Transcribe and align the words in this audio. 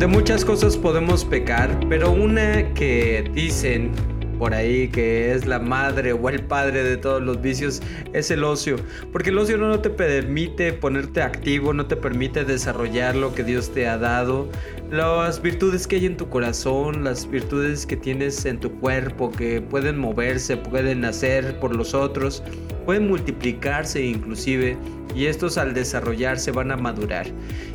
de 0.00 0.06
muchas 0.06 0.46
cosas 0.46 0.78
podemos 0.78 1.26
pecar, 1.26 1.78
pero 1.90 2.10
una 2.10 2.72
que 2.72 3.30
dicen 3.34 3.92
por 4.38 4.54
ahí 4.54 4.88
que 4.88 5.34
es 5.34 5.44
la 5.44 5.58
madre 5.58 6.14
o 6.14 6.28
el 6.30 6.42
padre 6.42 6.82
de 6.82 6.96
todos 6.96 7.20
los 7.20 7.42
vicios 7.42 7.82
es 8.14 8.30
el 8.30 8.42
ocio. 8.42 8.76
Porque 9.12 9.28
el 9.28 9.36
ocio 9.36 9.58
no 9.58 9.78
te 9.80 9.90
permite 9.90 10.72
ponerte 10.72 11.20
activo, 11.20 11.74
no 11.74 11.84
te 11.84 11.96
permite 11.96 12.46
desarrollar 12.46 13.14
lo 13.14 13.34
que 13.34 13.44
Dios 13.44 13.74
te 13.74 13.88
ha 13.88 13.98
dado, 13.98 14.48
las 14.90 15.40
virtudes 15.40 15.86
que 15.86 15.96
hay 15.96 16.06
en 16.06 16.16
tu 16.16 16.28
corazón, 16.28 17.04
las 17.04 17.28
virtudes 17.30 17.86
que 17.86 17.96
tienes 17.96 18.44
en 18.44 18.58
tu 18.58 18.72
cuerpo, 18.80 19.30
que 19.30 19.60
pueden 19.60 19.98
moverse, 19.98 20.56
pueden 20.56 21.02
nacer 21.02 21.60
por 21.60 21.76
los 21.76 21.94
otros, 21.94 22.42
pueden 22.84 23.08
multiplicarse 23.08 24.04
inclusive 24.04 24.76
y 25.14 25.26
estos 25.26 25.58
al 25.58 25.74
desarrollarse 25.74 26.50
van 26.50 26.72
a 26.72 26.76
madurar. 26.76 27.26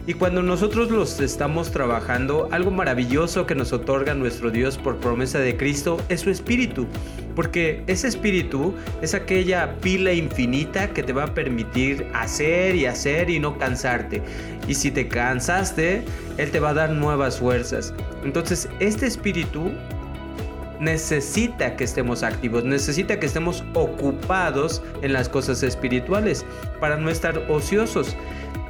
Y 0.07 0.13
cuando 0.13 0.43
nosotros 0.43 0.91
los 0.91 1.19
estamos 1.21 1.71
trabajando, 1.71 2.49
algo 2.51 2.71
maravilloso 2.71 3.45
que 3.45 3.55
nos 3.55 3.71
otorga 3.71 4.13
nuestro 4.13 4.51
Dios 4.51 4.77
por 4.77 4.97
promesa 4.97 5.39
de 5.39 5.55
Cristo 5.55 5.97
es 6.09 6.21
su 6.21 6.29
espíritu. 6.29 6.85
Porque 7.35 7.83
ese 7.87 8.07
espíritu 8.07 8.73
es 9.01 9.13
aquella 9.13 9.75
pila 9.81 10.13
infinita 10.13 10.89
que 10.89 11.03
te 11.03 11.13
va 11.13 11.25
a 11.25 11.33
permitir 11.33 12.07
hacer 12.13 12.75
y 12.75 12.85
hacer 12.85 13.29
y 13.29 13.39
no 13.39 13.57
cansarte. 13.57 14.21
Y 14.67 14.75
si 14.75 14.89
te 14.91 15.07
cansaste, 15.07 16.03
Él 16.37 16.51
te 16.51 16.59
va 16.59 16.69
a 16.69 16.73
dar 16.73 16.91
nuevas 16.91 17.39
fuerzas. 17.39 17.93
Entonces, 18.23 18.69
este 18.79 19.05
espíritu 19.05 19.71
necesita 20.79 21.75
que 21.75 21.83
estemos 21.83 22.23
activos, 22.23 22.63
necesita 22.63 23.19
que 23.19 23.25
estemos 23.25 23.63
ocupados 23.73 24.81
en 25.01 25.13
las 25.13 25.29
cosas 25.29 25.63
espirituales 25.63 26.45
para 26.79 26.97
no 26.97 27.09
estar 27.09 27.37
ociosos. 27.49 28.15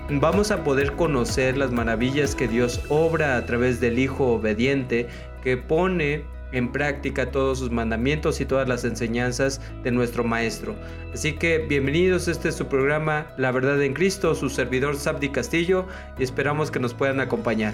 Vamos 0.09 0.51
a 0.51 0.63
poder 0.63 0.91
conocer 0.93 1.57
las 1.57 1.71
maravillas 1.71 2.35
que 2.35 2.47
Dios 2.47 2.79
obra 2.89 3.37
a 3.37 3.45
través 3.45 3.79
del 3.79 3.97
Hijo 3.97 4.33
obediente 4.33 5.07
que 5.43 5.57
pone 5.57 6.23
en 6.55 6.71
práctica 6.71 7.31
todos 7.31 7.59
sus 7.59 7.69
mandamientos 7.69 8.39
y 8.39 8.45
todas 8.45 8.67
las 8.67 8.85
enseñanzas 8.85 9.61
de 9.83 9.91
nuestro 9.91 10.23
Maestro. 10.23 10.75
Así 11.13 11.33
que 11.33 11.59
bienvenidos, 11.59 12.27
este 12.27 12.49
es 12.49 12.55
su 12.55 12.67
programa 12.67 13.27
La 13.37 13.51
Verdad 13.51 13.81
en 13.83 13.93
Cristo, 13.93 14.33
su 14.35 14.49
servidor 14.49 14.95
Sabdi 14.95 15.29
Castillo 15.29 15.85
y 16.17 16.23
esperamos 16.23 16.71
que 16.71 16.79
nos 16.79 16.93
puedan 16.93 17.19
acompañar. 17.19 17.73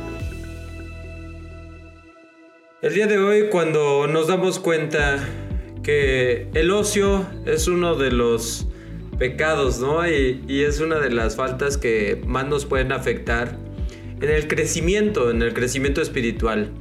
El 2.81 2.95
día 2.95 3.05
de 3.05 3.19
hoy 3.19 3.49
cuando 3.51 4.07
nos 4.07 4.27
damos 4.27 4.57
cuenta 4.57 5.23
que 5.83 6.47
el 6.55 6.71
ocio 6.71 7.27
es 7.45 7.67
uno 7.67 7.93
de 7.93 8.09
los 8.09 8.65
pecados, 9.19 9.79
¿no? 9.79 10.09
Y, 10.09 10.63
es 10.63 10.79
una 10.79 10.97
de 10.97 11.11
las 11.11 11.35
faltas 11.35 11.77
que 11.77 12.19
más 12.25 12.47
nos 12.47 12.65
pueden 12.65 12.91
afectar 12.91 13.55
en 14.19 14.31
el 14.31 14.47
crecimiento, 14.47 15.29
en 15.29 15.43
el 15.43 15.53
crecimiento 15.53 16.01
espiritual. 16.01 16.71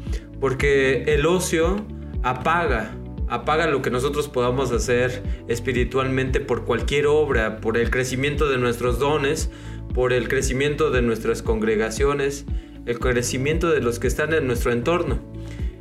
Porque 0.41 1.03
el 1.06 1.27
ocio 1.27 1.84
apaga, 2.22 2.97
apaga 3.28 3.66
lo 3.66 3.83
que 3.83 3.91
nosotros 3.91 4.27
podamos 4.27 4.72
hacer 4.72 5.22
espiritualmente 5.49 6.41
por 6.41 6.65
cualquier 6.65 7.09
obra, 7.09 7.60
por 7.60 7.77
el 7.77 7.91
crecimiento 7.91 8.49
de 8.49 8.56
nuestros 8.56 8.99
dones, 8.99 9.50
por 9.93 10.15
el 10.15 10.28
crecimiento 10.28 10.91
de 10.91 11.03
nuestras 11.03 11.43
congregaciones, 11.43 12.47
el 12.87 12.99
crecimiento 12.99 13.69
de 13.69 13.83
los 13.83 13.99
que 13.99 14.06
están 14.06 14.33
en 14.33 14.47
nuestro 14.47 14.72
entorno. 14.72 15.21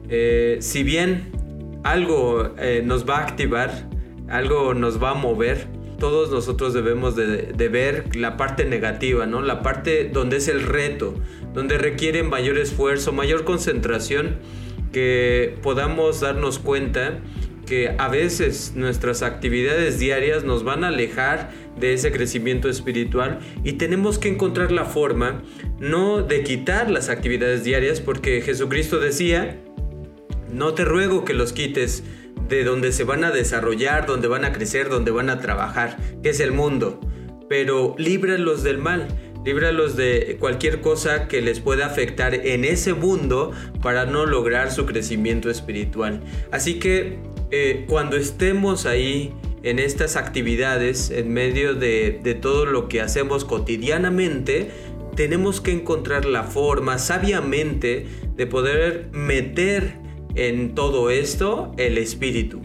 Eh, 0.09 0.57
si 0.61 0.83
bien 0.83 1.31
algo 1.83 2.53
eh, 2.57 2.81
nos 2.83 3.07
va 3.07 3.19
a 3.19 3.21
activar, 3.23 3.87
algo 4.27 4.73
nos 4.73 5.01
va 5.01 5.11
a 5.11 5.13
mover, 5.13 5.67
todos 5.99 6.31
nosotros 6.31 6.73
debemos 6.73 7.15
de, 7.15 7.69
ver 7.69 8.15
la 8.15 8.37
parte 8.37 8.65
negativa, 8.65 9.25
¿no? 9.25 9.41
La 9.41 9.61
parte 9.61 10.09
donde 10.11 10.37
es 10.37 10.47
el 10.47 10.63
reto, 10.63 11.13
donde 11.53 11.77
requiere 11.77 12.23
mayor 12.23 12.57
esfuerzo, 12.57 13.11
mayor 13.11 13.43
concentración, 13.43 14.37
que 14.93 15.57
podamos 15.61 16.21
darnos 16.21 16.57
cuenta 16.57 17.19
que 17.65 17.93
a 17.99 18.07
veces 18.07 18.73
nuestras 18.75 19.21
actividades 19.21 19.99
diarias 19.99 20.43
nos 20.43 20.63
van 20.63 20.83
a 20.83 20.87
alejar 20.87 21.51
de 21.79 21.93
ese 21.93 22.11
crecimiento 22.11 22.67
espiritual 22.67 23.39
y 23.63 23.73
tenemos 23.73 24.17
que 24.17 24.29
encontrar 24.29 24.71
la 24.71 24.85
forma 24.85 25.43
no 25.79 26.23
de 26.23 26.41
quitar 26.41 26.89
las 26.89 27.09
actividades 27.09 27.63
diarias 27.63 28.01
porque 28.01 28.41
Jesucristo 28.41 28.99
decía 28.99 29.59
no 30.51 30.73
te 30.73 30.85
ruego 30.85 31.25
que 31.25 31.33
los 31.33 31.53
quites 31.53 32.03
de 32.47 32.63
donde 32.63 32.91
se 32.91 33.03
van 33.03 33.23
a 33.23 33.31
desarrollar, 33.31 34.05
donde 34.05 34.27
van 34.27 34.45
a 34.45 34.51
crecer, 34.51 34.89
donde 34.89 35.11
van 35.11 35.29
a 35.29 35.39
trabajar, 35.39 35.97
que 36.23 36.29
es 36.29 36.39
el 36.39 36.51
mundo, 36.51 36.99
pero 37.47 37.95
líbralos 37.97 38.63
del 38.63 38.77
mal. 38.77 39.07
Líbralos 39.45 39.95
de 39.95 40.35
cualquier 40.37 40.81
cosa 40.81 41.29
que 41.29 41.41
les 41.41 41.61
pueda 41.61 41.85
afectar 41.85 42.33
en 42.33 42.65
ese 42.65 42.93
mundo 42.93 43.51
para 43.81 44.05
no 44.05 44.25
lograr 44.25 44.69
su 44.69 44.85
crecimiento 44.85 45.49
espiritual. 45.49 46.21
Así 46.51 46.77
que 46.77 47.19
eh, 47.49 47.85
cuando 47.87 48.17
estemos 48.17 48.85
ahí 48.85 49.33
en 49.63 49.79
estas 49.79 50.17
actividades, 50.17 51.09
en 51.09 51.31
medio 51.31 51.73
de, 51.73 52.19
de 52.21 52.35
todo 52.35 52.65
lo 52.65 52.89
que 52.89 52.99
hacemos 52.99 53.45
cotidianamente, 53.45 54.71
tenemos 55.15 55.61
que 55.61 55.71
encontrar 55.71 56.25
la 56.25 56.43
forma 56.43 56.99
sabiamente 56.99 58.07
de 58.35 58.45
poder 58.45 59.07
meter 59.13 59.95
en 60.35 60.75
todo 60.75 61.09
esto 61.09 61.71
el 61.77 61.97
espíritu. 61.97 62.61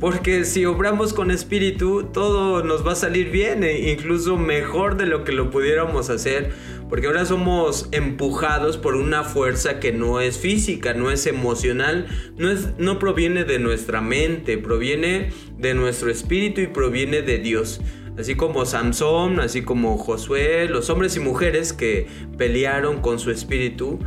Porque 0.00 0.46
si 0.46 0.64
obramos 0.64 1.12
con 1.12 1.30
espíritu, 1.30 2.08
todo 2.10 2.64
nos 2.64 2.86
va 2.86 2.92
a 2.92 2.96
salir 2.96 3.30
bien, 3.30 3.62
e 3.62 3.90
incluso 3.90 4.38
mejor 4.38 4.96
de 4.96 5.04
lo 5.04 5.24
que 5.24 5.32
lo 5.32 5.50
pudiéramos 5.50 6.08
hacer. 6.08 6.52
Porque 6.88 7.06
ahora 7.06 7.26
somos 7.26 7.86
empujados 7.92 8.78
por 8.78 8.94
una 8.94 9.24
fuerza 9.24 9.78
que 9.78 9.92
no 9.92 10.20
es 10.20 10.38
física, 10.38 10.94
no 10.94 11.10
es 11.10 11.26
emocional, 11.26 12.06
no, 12.38 12.50
es, 12.50 12.70
no 12.78 12.98
proviene 12.98 13.44
de 13.44 13.58
nuestra 13.58 14.00
mente, 14.00 14.56
proviene 14.56 15.32
de 15.58 15.74
nuestro 15.74 16.10
espíritu 16.10 16.62
y 16.62 16.66
proviene 16.66 17.20
de 17.20 17.36
Dios. 17.36 17.82
Así 18.18 18.34
como 18.34 18.64
Samson, 18.64 19.38
así 19.38 19.62
como 19.62 19.98
Josué, 19.98 20.66
los 20.68 20.88
hombres 20.88 21.14
y 21.16 21.20
mujeres 21.20 21.74
que 21.74 22.06
pelearon 22.38 23.02
con 23.02 23.18
su 23.18 23.30
espíritu, 23.30 23.98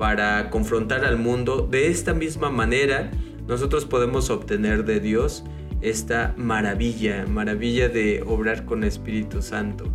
para 0.00 0.48
confrontar 0.48 1.04
al 1.04 1.18
mundo, 1.18 1.68
de 1.70 1.88
esta 1.88 2.14
misma 2.14 2.48
manera 2.48 3.10
nosotros 3.46 3.84
podemos 3.84 4.30
obtener 4.30 4.86
de 4.86 4.98
Dios 4.98 5.44
esta 5.82 6.32
maravilla, 6.38 7.26
maravilla 7.26 7.90
de 7.90 8.22
obrar 8.26 8.64
con 8.64 8.82
Espíritu 8.82 9.42
Santo. 9.42 9.94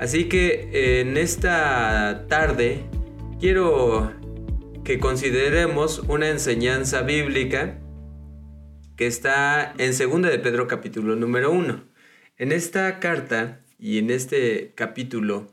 Así 0.00 0.24
que 0.24 1.00
en 1.00 1.16
esta 1.16 2.26
tarde 2.28 2.86
quiero 3.38 4.12
que 4.82 4.98
consideremos 4.98 6.00
una 6.08 6.28
enseñanza 6.28 7.02
bíblica 7.02 7.78
que 8.96 9.06
está 9.06 9.74
en 9.78 9.96
2 9.96 10.22
de 10.22 10.40
Pedro 10.40 10.66
capítulo 10.66 11.14
número 11.14 11.52
1. 11.52 11.84
En 12.38 12.50
esta 12.50 12.98
carta 12.98 13.60
y 13.78 13.98
en 13.98 14.10
este 14.10 14.72
capítulo, 14.74 15.46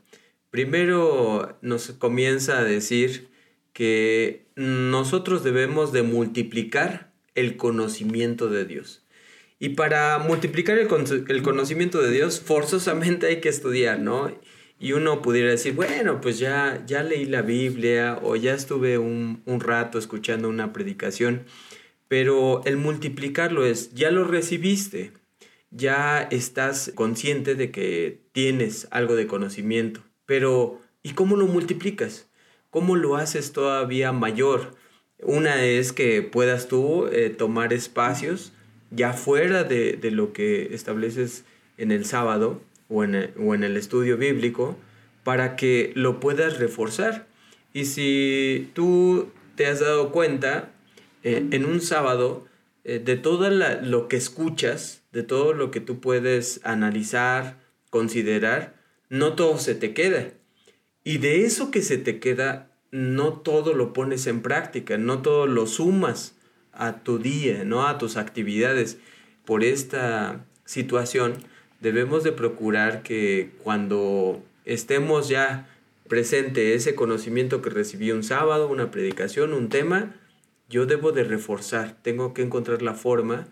primero 0.49 1.59
nos 1.61 1.91
comienza 1.91 2.57
a 2.57 2.63
decir 2.63 3.32
que 3.73 4.45
nosotros 4.55 5.43
debemos 5.43 5.91
de 5.91 6.03
multiplicar 6.03 7.11
el 7.35 7.57
conocimiento 7.57 8.47
de 8.47 8.65
Dios. 8.65 9.03
Y 9.59 9.69
para 9.69 10.19
multiplicar 10.19 10.77
el, 10.77 10.87
conocimiento 11.41 12.01
de 12.01 12.11
Dios, 12.11 12.41
forzosamente 12.41 13.27
hay 13.27 13.41
que 13.41 13.49
estudiar, 13.49 13.99
¿no? 13.99 14.31
y 14.79 14.91
uno 14.91 15.21
pudiera 15.21 15.49
decir, 15.49 15.73
bueno, 15.73 16.19
pues 16.19 16.39
ya, 16.39 16.83
ya 16.85 17.03
leí 17.03 17.23
la 17.23 17.41
Biblia 17.41 18.19
o 18.21 18.35
ya 18.35 18.53
estuve 18.53 18.97
un, 18.97 19.41
un 19.45 19.61
rato 19.61 19.97
escuchando 19.97 20.49
una 20.49 20.73
predicación, 20.73 21.45
pero 22.09 22.61
el 22.65 22.75
multiplicarlo 22.75 23.65
es, 23.65 23.93
ya 23.93 24.11
lo 24.11 24.25
recibiste, 24.25 25.13
ya 25.71 26.21
estás 26.21 26.91
consciente 26.95 27.55
de 27.55 27.71
que 27.71 28.19
tienes 28.33 28.89
algo 28.91 29.15
de 29.15 29.25
conocimiento, 29.25 30.03
pero 30.25 30.81
¿y 31.01 31.11
cómo 31.11 31.37
lo 31.37 31.47
multiplicas? 31.47 32.27
¿Cómo 32.73 32.95
lo 32.95 33.17
haces 33.17 33.53
todavía 33.53 34.11
mayor? 34.13 34.73
Una 35.21 35.63
es 35.63 35.93
que 35.93 36.23
puedas 36.23 36.67
tú 36.67 37.05
eh, 37.05 37.29
tomar 37.29 37.71
espacios 37.71 38.51
ya 38.89 39.13
fuera 39.13 39.63
de, 39.63 39.93
de, 39.93 40.09
lo 40.09 40.33
que 40.33 40.73
estableces 40.73 41.45
en 41.77 41.91
el 41.91 42.03
sábado 42.03 42.63
o 42.89 43.03
en 43.03 43.13
el, 43.13 43.33
o 43.39 43.53
en 43.53 43.63
el 43.63 43.77
estudio 43.77 44.17
bíblico 44.17 44.75
para 45.23 45.55
que 45.55 45.91
lo 45.93 46.19
puedas 46.19 46.57
reforzar. 46.57 47.27
Y 47.73 47.85
si 47.85 48.71
tú 48.73 49.29
te 49.53 49.67
has 49.67 49.79
dado 49.79 50.11
cuenta 50.11 50.71
eh, 51.21 51.45
en 51.51 51.65
un 51.65 51.79
sábado 51.79 52.47
eh, 52.85 52.97
de 52.97 53.17
todo 53.17 53.51
lo 53.51 54.07
que 54.07 54.17
escuchas, 54.17 55.03
de 55.11 55.21
todo 55.21 55.53
lo 55.53 55.69
que 55.69 55.79
tú 55.79 55.99
puedes 55.99 56.59
analizar, 56.63 57.59
considerar, 57.91 58.73
no 59.09 59.33
todo 59.33 59.59
se 59.59 59.75
te 59.75 59.93
queda. 59.93 60.31
Y 61.03 61.17
de 61.17 61.45
eso 61.45 61.71
que 61.71 61.81
se 61.81 61.97
te 61.97 62.19
queda, 62.19 62.69
no 62.91 63.33
todo 63.33 63.73
lo 63.73 63.91
pones 63.93 64.27
en 64.27 64.41
práctica, 64.41 64.97
no 64.97 65.21
todo 65.21 65.47
lo 65.47 65.67
sumas 65.67 66.35
a 66.71 67.03
tu 67.03 67.19
día, 67.19 67.63
no 67.65 67.87
a 67.87 67.97
tus 67.97 68.17
actividades. 68.17 68.97
Por 69.45 69.63
esta 69.63 70.45
situación, 70.65 71.35
debemos 71.81 72.23
de 72.23 72.31
procurar 72.31 73.03
que 73.03 73.51
cuando 73.63 74.41
estemos 74.65 75.27
ya 75.27 75.69
presente 76.07 76.73
ese 76.73 76.95
conocimiento 76.95 77.61
que 77.61 77.69
recibí 77.69 78.11
un 78.11 78.23
sábado, 78.23 78.69
una 78.69 78.91
predicación, 78.91 79.53
un 79.53 79.69
tema, 79.69 80.15
yo 80.69 80.85
debo 80.85 81.11
de 81.11 81.23
reforzar, 81.23 81.97
tengo 82.01 82.33
que 82.33 82.41
encontrar 82.41 82.81
la 82.81 82.93
forma 82.93 83.47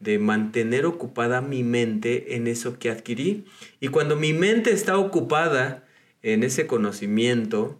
de 0.00 0.18
mantener 0.18 0.86
ocupada 0.86 1.40
mi 1.40 1.62
mente 1.62 2.36
en 2.36 2.46
eso 2.46 2.78
que 2.78 2.90
adquirí. 2.90 3.44
Y 3.80 3.88
cuando 3.88 4.16
mi 4.16 4.32
mente 4.32 4.72
está 4.72 4.98
ocupada 4.98 5.87
en 6.22 6.42
ese 6.42 6.66
conocimiento, 6.66 7.78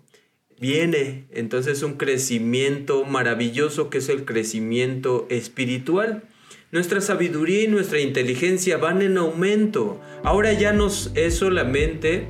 viene 0.61 1.27
entonces 1.31 1.83
un 1.83 1.95
crecimiento 1.95 3.05
maravilloso 3.05 3.91
que 3.91 3.99
es 3.99 4.09
el 4.09 4.25
crecimiento 4.25 5.27
espiritual. 5.31 6.25
Nuestra 6.71 7.01
sabiduría 7.01 7.65
y 7.65 7.69
nuestra 7.69 8.01
inteligencia 8.01 8.77
van 8.77 9.03
en 9.03 9.17
aumento. 9.17 10.01
Ahora 10.23 10.53
ya 10.53 10.73
no 10.73 10.89
es 10.89 11.35
solamente 11.35 12.27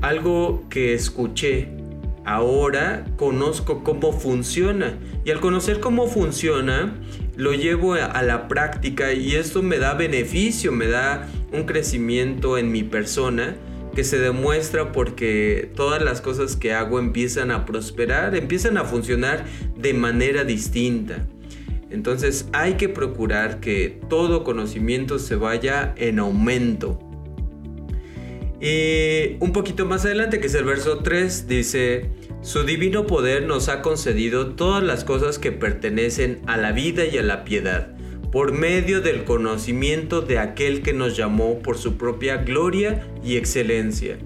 algo 0.00 0.64
que 0.70 0.94
escuché. 0.94 1.68
Ahora 2.24 3.04
conozco 3.16 3.82
cómo 3.82 4.12
funciona. 4.12 4.98
Y 5.24 5.30
al 5.30 5.40
conocer 5.40 5.80
cómo 5.80 6.06
funciona, 6.06 6.94
lo 7.36 7.54
llevo 7.54 7.94
a 7.94 8.22
la 8.22 8.46
práctica 8.46 9.12
y 9.12 9.34
esto 9.34 9.62
me 9.62 9.78
da 9.78 9.94
beneficio, 9.94 10.70
me 10.70 10.86
da 10.86 11.28
un 11.52 11.64
crecimiento 11.64 12.58
en 12.58 12.70
mi 12.70 12.84
persona 12.84 13.56
que 13.94 14.04
se 14.04 14.18
demuestra 14.18 14.92
porque 14.92 15.70
todas 15.74 16.02
las 16.02 16.20
cosas 16.20 16.56
que 16.56 16.72
hago 16.72 16.98
empiezan 16.98 17.50
a 17.50 17.64
prosperar, 17.66 18.34
empiezan 18.34 18.76
a 18.78 18.84
funcionar 18.84 19.44
de 19.76 19.94
manera 19.94 20.44
distinta. 20.44 21.26
Entonces 21.90 22.48
hay 22.52 22.74
que 22.74 22.88
procurar 22.88 23.60
que 23.60 24.00
todo 24.08 24.44
conocimiento 24.44 25.18
se 25.18 25.36
vaya 25.36 25.94
en 25.96 26.18
aumento. 26.18 26.98
Y 28.60 29.36
un 29.40 29.52
poquito 29.52 29.86
más 29.86 30.04
adelante, 30.04 30.38
que 30.38 30.46
es 30.46 30.54
el 30.54 30.64
verso 30.64 30.98
3, 30.98 31.48
dice, 31.48 32.10
su 32.42 32.62
divino 32.62 33.06
poder 33.06 33.42
nos 33.42 33.68
ha 33.68 33.82
concedido 33.82 34.54
todas 34.54 34.82
las 34.82 35.04
cosas 35.04 35.38
que 35.38 35.52
pertenecen 35.52 36.40
a 36.46 36.56
la 36.56 36.72
vida 36.72 37.04
y 37.04 37.18
a 37.18 37.22
la 37.22 37.44
piedad, 37.44 37.94
por 38.32 38.52
medio 38.52 39.02
del 39.02 39.24
conocimiento 39.24 40.22
de 40.22 40.38
aquel 40.38 40.82
que 40.82 40.94
nos 40.94 41.16
llamó 41.16 41.60
por 41.60 41.78
su 41.78 41.98
propia 41.98 42.38
gloria 42.38 43.06
y 43.22 43.36
excelencia. 43.36 44.18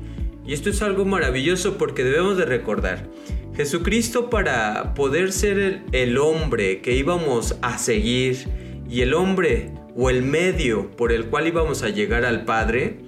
Y 0.47 0.55
esto 0.55 0.70
es 0.70 0.81
algo 0.81 1.05
maravilloso 1.05 1.76
porque 1.76 2.05
debemos 2.05 2.38
de 2.38 2.44
recordar 2.47 3.11
Jesucristo 3.56 4.29
para 4.29 4.93
poder 4.94 5.32
ser 5.32 5.82
el, 5.93 6.19
hombre 6.19 6.82
que 6.82 6.93
íbamos 6.93 7.56
a 7.62 7.79
seguir 7.79 8.47
y 8.88 9.00
el 9.00 9.14
hombre 9.14 9.73
o 9.97 10.11
el 10.11 10.23
medio 10.23 10.91
por 10.91 11.11
el 11.11 11.26
cual 11.26 11.47
íbamos 11.47 11.82
a 11.82 11.88
llegar 11.88 12.26
al 12.26 12.44
Padre, 12.44 12.99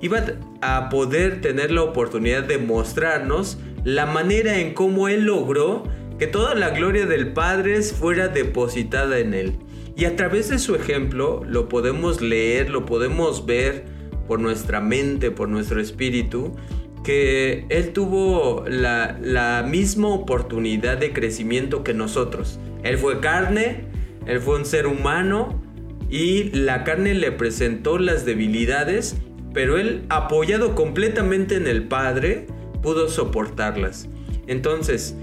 iba 0.00 0.24
a 0.62 0.88
poder 0.88 1.42
tener 1.42 1.70
la 1.70 1.82
oportunidad 1.82 2.42
de 2.44 2.56
mostrarnos 2.56 3.58
la 3.84 4.06
manera 4.06 4.58
en 4.58 4.72
cómo 4.72 5.08
Él 5.08 5.24
logró 5.24 5.84
que 6.18 6.26
toda 6.26 6.54
la 6.54 6.70
gloria 6.70 7.04
del 7.04 7.34
Padre 7.34 7.82
fuera 7.82 8.28
depositada 8.28 9.18
en 9.18 9.34
Él. 9.34 9.58
Y 9.98 10.04
a 10.04 10.14
través 10.14 10.48
de 10.48 10.60
su 10.60 10.76
ejemplo 10.76 11.42
lo 11.44 11.68
podemos 11.68 12.20
leer, 12.20 12.70
lo 12.70 12.86
podemos 12.86 13.46
ver 13.46 13.84
por 14.28 14.38
nuestra 14.38 14.80
mente, 14.80 15.32
por 15.32 15.48
nuestro 15.48 15.80
espíritu, 15.80 16.54
que 17.02 17.66
Él 17.68 17.92
tuvo 17.92 18.64
la, 18.68 19.66
misma 19.68 20.10
oportunidad 20.10 20.98
de 20.98 21.12
crecimiento 21.12 21.82
que 21.82 21.94
nosotros. 21.94 22.60
Él 22.84 22.96
fue 22.96 23.18
carne, 23.18 23.86
Él 24.24 24.38
fue 24.38 24.60
un 24.60 24.66
ser 24.66 24.86
humano 24.86 25.60
y 26.08 26.44
la 26.52 26.84
carne 26.84 27.14
le 27.14 27.32
presentó 27.32 27.98
las 27.98 28.24
debilidades, 28.24 29.16
pero 29.52 29.78
Él 29.78 30.04
apoyado 30.10 30.76
completamente 30.76 31.56
en 31.56 31.66
el 31.66 31.88
Padre 31.88 32.46
pudo 32.82 33.08
soportarlas. 33.08 34.08
Entonces, 34.46 35.16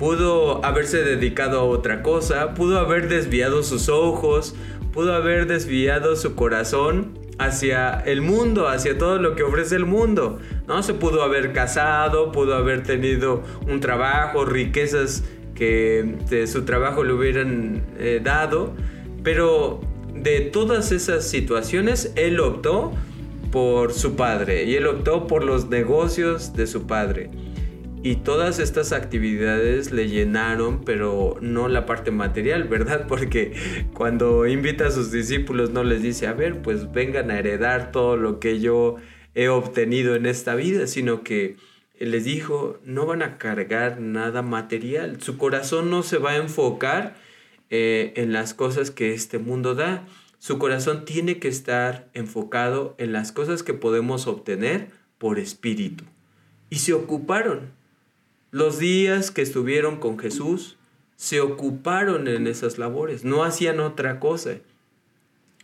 pudo 0.00 0.64
haberse 0.64 1.04
dedicado 1.04 1.60
a 1.60 1.64
otra 1.64 2.02
cosa, 2.02 2.54
pudo 2.54 2.78
haber 2.78 3.06
desviado 3.10 3.62
sus 3.62 3.90
ojos, 3.90 4.54
pudo 4.94 5.12
haber 5.12 5.46
desviado 5.46 6.16
su 6.16 6.34
corazón 6.34 7.18
hacia 7.38 8.00
el 8.06 8.22
mundo, 8.22 8.66
hacia 8.66 8.96
todo 8.96 9.18
lo 9.18 9.36
que 9.36 9.42
ofrece 9.42 9.76
el 9.76 9.84
mundo. 9.84 10.38
¿no? 10.66 10.82
Se 10.82 10.94
pudo 10.94 11.22
haber 11.22 11.52
casado, 11.52 12.32
pudo 12.32 12.54
haber 12.54 12.82
tenido 12.82 13.42
un 13.68 13.80
trabajo, 13.80 14.46
riquezas 14.46 15.22
que 15.54 16.16
de 16.30 16.46
su 16.46 16.62
trabajo 16.64 17.04
le 17.04 17.12
hubieran 17.12 17.82
eh, 17.98 18.22
dado, 18.24 18.72
pero 19.22 19.82
de 20.14 20.40
todas 20.40 20.92
esas 20.92 21.28
situaciones 21.28 22.10
él 22.16 22.40
optó 22.40 22.92
por 23.52 23.92
su 23.92 24.16
padre 24.16 24.64
y 24.64 24.76
él 24.76 24.86
optó 24.86 25.26
por 25.26 25.44
los 25.44 25.68
negocios 25.68 26.54
de 26.54 26.66
su 26.66 26.86
padre. 26.86 27.28
Y 28.02 28.16
todas 28.16 28.58
estas 28.60 28.92
actividades 28.92 29.92
le 29.92 30.08
llenaron, 30.08 30.84
pero 30.84 31.36
no 31.42 31.68
la 31.68 31.84
parte 31.84 32.10
material, 32.10 32.64
¿verdad? 32.64 33.06
Porque 33.08 33.52
cuando 33.92 34.46
invita 34.46 34.86
a 34.86 34.90
sus 34.90 35.12
discípulos 35.12 35.70
no 35.70 35.84
les 35.84 36.02
dice, 36.02 36.26
a 36.26 36.32
ver, 36.32 36.62
pues 36.62 36.92
vengan 36.92 37.30
a 37.30 37.38
heredar 37.38 37.92
todo 37.92 38.16
lo 38.16 38.40
que 38.40 38.58
yo 38.58 38.96
he 39.34 39.48
obtenido 39.48 40.14
en 40.14 40.24
esta 40.24 40.54
vida, 40.54 40.86
sino 40.86 41.22
que 41.22 41.56
les 41.98 42.24
dijo, 42.24 42.78
no 42.84 43.04
van 43.04 43.20
a 43.20 43.36
cargar 43.36 44.00
nada 44.00 44.40
material. 44.40 45.20
Su 45.20 45.36
corazón 45.36 45.90
no 45.90 46.02
se 46.02 46.16
va 46.16 46.30
a 46.30 46.36
enfocar 46.36 47.16
eh, 47.68 48.14
en 48.16 48.32
las 48.32 48.54
cosas 48.54 48.90
que 48.90 49.12
este 49.12 49.38
mundo 49.38 49.74
da. 49.74 50.06
Su 50.38 50.58
corazón 50.58 51.04
tiene 51.04 51.38
que 51.38 51.48
estar 51.48 52.08
enfocado 52.14 52.94
en 52.96 53.12
las 53.12 53.30
cosas 53.30 53.62
que 53.62 53.74
podemos 53.74 54.26
obtener 54.26 54.88
por 55.18 55.38
espíritu. 55.38 56.04
Y 56.70 56.76
se 56.76 56.94
ocuparon 56.94 57.78
los 58.50 58.78
días 58.78 59.30
que 59.30 59.42
estuvieron 59.42 59.98
con 59.98 60.18
Jesús 60.18 60.76
se 61.16 61.40
ocuparon 61.40 62.26
en 62.28 62.46
esas 62.46 62.78
labores, 62.78 63.24
no 63.24 63.44
hacían 63.44 63.78
otra 63.78 64.18
cosa. 64.18 64.56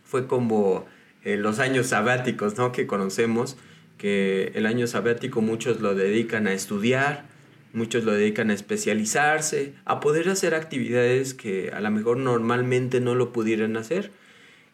Fue 0.05 0.27
como 0.27 0.87
eh, 1.25 1.37
los 1.37 1.59
años 1.59 1.89
sabáticos, 1.89 2.57
¿no? 2.57 2.73
Que 2.73 2.87
conocemos, 2.87 3.57
que 3.99 4.53
el 4.55 4.67
año 4.67 4.87
sabático 4.87 5.41
muchos 5.41 5.81
lo 5.81 5.95
dedican 5.95 6.47
a 6.47 6.53
estudiar, 6.53 7.25
muchos 7.73 8.05
lo 8.05 8.13
dedican 8.13 8.51
a 8.51 8.55
especializarse, 8.55 9.73
a 9.85 9.99
poder 9.99 10.29
hacer 10.29 10.55
actividades 10.55 11.35
que 11.35 11.71
a 11.73 11.81
lo 11.81 11.91
mejor 11.91 12.19
normalmente 12.19 13.01
no 13.01 13.15
lo 13.15 13.33
pudieran 13.33 13.77
hacer. 13.77 14.13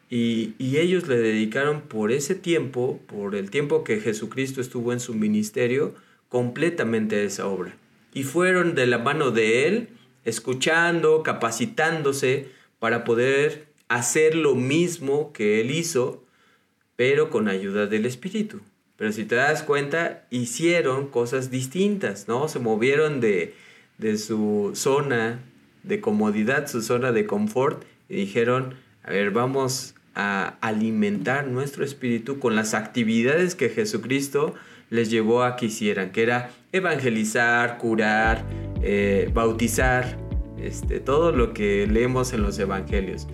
Y, 0.09 0.53
y, 0.59 0.77
ellos 0.77 1.07
le 1.07 1.17
dedicaron 1.17 1.81
por 1.81 2.11
ese 2.11 2.35
tiempo, 2.35 2.99
por 3.07 3.33
el 3.33 3.49
tiempo 3.49 3.83
que 3.83 3.99
Jesucristo 3.99 4.61
estuvo 4.61 4.93
en 4.93 4.99
su 4.99 5.15
ministerio, 5.15 5.95
completamente 6.29 7.15
a 7.15 7.23
esa 7.23 7.47
obra 7.47 7.75
y 8.13 8.23
fueron 8.23 8.75
de 8.75 8.87
la 8.87 8.97
mano 8.97 9.31
de 9.31 9.67
Él, 9.67 9.89
escuchando, 10.25 11.23
capacitándose 11.23 12.49
para 12.79 13.03
poder 13.03 13.67
hacer 13.87 14.35
lo 14.35 14.55
mismo 14.55 15.33
que 15.33 15.61
Él 15.61 15.71
hizo, 15.71 16.23
pero 16.95 17.29
con 17.29 17.47
ayuda 17.47 17.87
del 17.87 18.05
Espíritu. 18.05 18.61
Pero 18.95 19.11
si 19.11 19.25
te 19.25 19.35
das 19.35 19.63
cuenta, 19.63 20.25
hicieron 20.29 21.07
cosas 21.07 21.49
distintas, 21.49 22.27
¿no? 22.27 22.47
Se 22.47 22.59
movieron 22.59 23.19
de, 23.19 23.55
de 23.97 24.17
su 24.17 24.71
zona 24.75 25.39
de 25.83 25.99
comodidad, 25.99 26.67
su 26.67 26.81
zona 26.81 27.11
de 27.11 27.25
confort, 27.25 27.83
y 28.07 28.15
dijeron, 28.15 28.75
a 29.03 29.11
ver, 29.11 29.31
vamos 29.31 29.95
a 30.15 30.57
alimentar 30.61 31.47
nuestro 31.47 31.83
espíritu 31.83 32.39
con 32.39 32.55
las 32.55 32.73
actividades 32.73 33.55
que 33.55 33.69
Jesucristo 33.69 34.53
les 34.93 35.09
llevó 35.09 35.41
a 35.41 35.55
que 35.55 35.65
hicieran, 35.65 36.11
que 36.11 36.21
era 36.21 36.51
evangelizar, 36.71 37.79
curar, 37.79 38.45
eh, 38.83 39.27
bautizar, 39.33 40.19
este, 40.61 40.99
todo 40.99 41.31
lo 41.31 41.51
que 41.51 41.87
leemos 41.87 42.31
en 42.31 42.43
los 42.43 42.59
evangelios. 42.59 43.27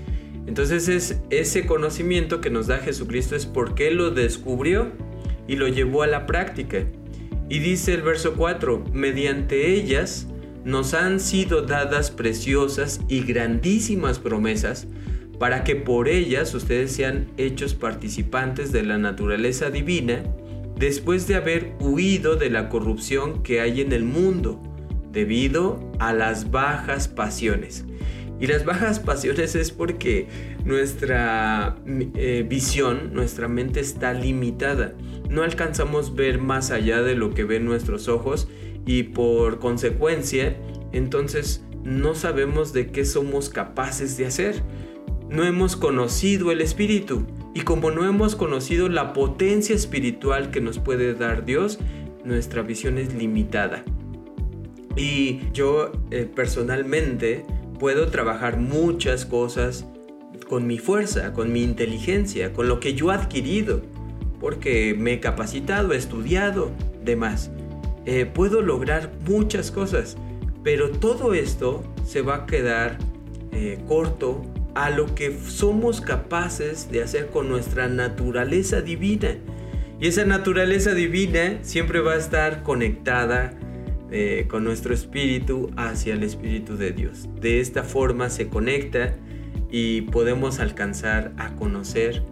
Entonces 0.48 0.88
es 0.88 1.22
ese 1.30 1.66
conocimiento 1.66 2.40
que 2.40 2.50
nos 2.50 2.68
da 2.68 2.78
Jesucristo 2.78 3.36
es 3.36 3.46
porque 3.46 3.92
lo 3.92 4.10
descubrió 4.12 4.94
y 5.50 5.58
lo 5.58 5.68
llevó 5.68 6.04
a 6.04 6.08
la 6.08 6.26
práctica. 6.26 6.86
Y 7.50 7.60
dice 7.60 7.94
el 7.94 8.04
verso 8.04 8.36
4, 8.36 8.86
mediante 8.94 9.74
ellas 9.74 10.28
nos 10.64 10.94
han 10.94 11.20
sido 11.20 11.64
dadas 11.64 12.10
preciosas 12.10 13.02
y 13.10 13.24
grandísimas 13.24 14.18
promesas 14.18 14.88
para 15.40 15.66
que 15.66 15.76
por 15.76 16.08
ellas 16.08 16.54
ustedes 16.54 16.94
sean 16.94 17.28
hechos 17.36 17.74
participantes 17.74 18.72
de 18.72 18.84
la 18.84 18.98
naturaleza 18.98 19.70
divina 19.70 20.24
después 20.80 21.28
de 21.28 21.36
haber 21.36 21.76
huido 21.82 22.38
de 22.38 22.50
la 22.50 22.70
corrupción 22.70 23.44
que 23.44 23.60
hay 23.60 23.82
en 23.82 23.92
el 23.92 24.06
mundo 24.06 24.64
debido 25.12 25.92
a 26.00 26.14
las 26.14 26.52
bajas 26.52 27.10
pasiones. 27.10 27.86
Y 28.40 28.48
las 28.48 28.64
bajas 28.64 29.00
pasiones 29.00 29.56
es 29.56 29.72
porque 29.72 30.28
nuestra 30.64 31.76
eh, 31.86 32.46
visión, 32.48 33.14
nuestra 33.14 33.50
mente 33.50 33.82
está 33.82 34.14
limitada. 34.14 34.96
No 35.30 35.44
alcanzamos 35.44 36.16
ver 36.16 36.40
más 36.40 36.72
allá 36.72 37.02
de 37.02 37.16
lo 37.16 37.34
que 37.34 37.44
ven 37.44 37.66
nuestros 37.66 38.08
ojos 38.08 38.48
y 38.86 39.04
por 39.04 39.60
consecuencia, 39.60 40.58
entonces 40.94 41.66
no 41.84 42.16
sabemos 42.16 42.72
de 42.72 42.88
qué 42.92 43.04
somos 43.04 43.50
capaces 43.50 44.16
de 44.16 44.28
hacer. 44.28 44.64
No 45.30 45.44
hemos 45.44 45.76
conocido 45.76 46.54
el 46.54 46.62
Espíritu 46.62 47.28
y 47.60 47.64
como 47.64 47.92
no 47.92 48.06
hemos 48.06 48.38
conocido 48.38 48.88
la 48.88 49.12
potencia 49.12 49.76
espiritual 49.76 50.50
que 50.50 50.62
nos 50.62 50.80
puede 50.80 51.14
dar 51.14 51.44
Dios, 51.44 51.78
nuestra 52.24 52.62
visión 52.62 52.98
es 52.98 53.14
limitada. 53.14 53.84
Y 54.96 55.42
yo 55.52 55.92
eh, 56.10 56.26
personalmente 56.34 57.44
puedo 57.78 58.08
trabajar 58.08 58.56
muchas 58.56 59.26
cosas 59.26 59.86
con 60.48 60.68
mi 60.68 60.78
fuerza, 60.78 61.34
con 61.34 61.52
mi 61.52 61.62
inteligencia, 61.62 62.54
con 62.54 62.70
lo 62.70 62.80
que 62.80 62.94
yo 62.94 63.12
he 63.12 63.16
adquirido, 63.16 63.82
porque 64.40 64.96
me 64.98 65.12
he 65.14 65.20
capacitado, 65.20 65.92
he 65.92 65.98
estudiado, 65.98 66.72
demás. 67.04 67.52
Eh, 68.06 68.26
puedo 68.26 68.62
lograr 68.62 69.12
muchas 69.28 69.70
cosas, 69.70 70.16
pero 70.64 70.92
todo 70.92 71.34
esto 71.34 71.84
se 72.06 72.22
va 72.22 72.36
a 72.36 72.46
quedar 72.46 72.98
eh, 73.52 73.84
corto 73.86 74.44
a 74.76 74.90
lo 74.90 75.14
que 75.16 75.38
somos 75.48 76.02
capaces 76.02 76.92
de 76.92 77.04
hacer 77.04 77.28
con 77.28 77.50
nuestra 77.50 77.88
naturaleza 77.88 78.82
divina. 78.82 79.36
Y 80.00 80.08
esa 80.08 80.26
naturaleza 80.26 80.94
divina 80.94 81.60
siempre 81.62 82.00
va 82.00 82.14
a 82.14 82.18
estar 82.18 82.64
conectada 82.64 83.54
eh, 84.12 84.46
con 84.50 84.64
nuestro 84.64 84.94
espíritu 84.94 85.72
hacia 85.76 86.14
el 86.14 86.24
espíritu 86.24 86.78
de 86.78 86.92
Dios. 86.92 87.28
De 87.40 87.60
esta 87.60 87.84
forma 87.84 88.30
se 88.30 88.48
conecta 88.48 89.16
y 89.70 90.02
podemos 90.02 90.60
alcanzar 90.60 91.34
a 91.38 91.56
conocer 91.56 92.24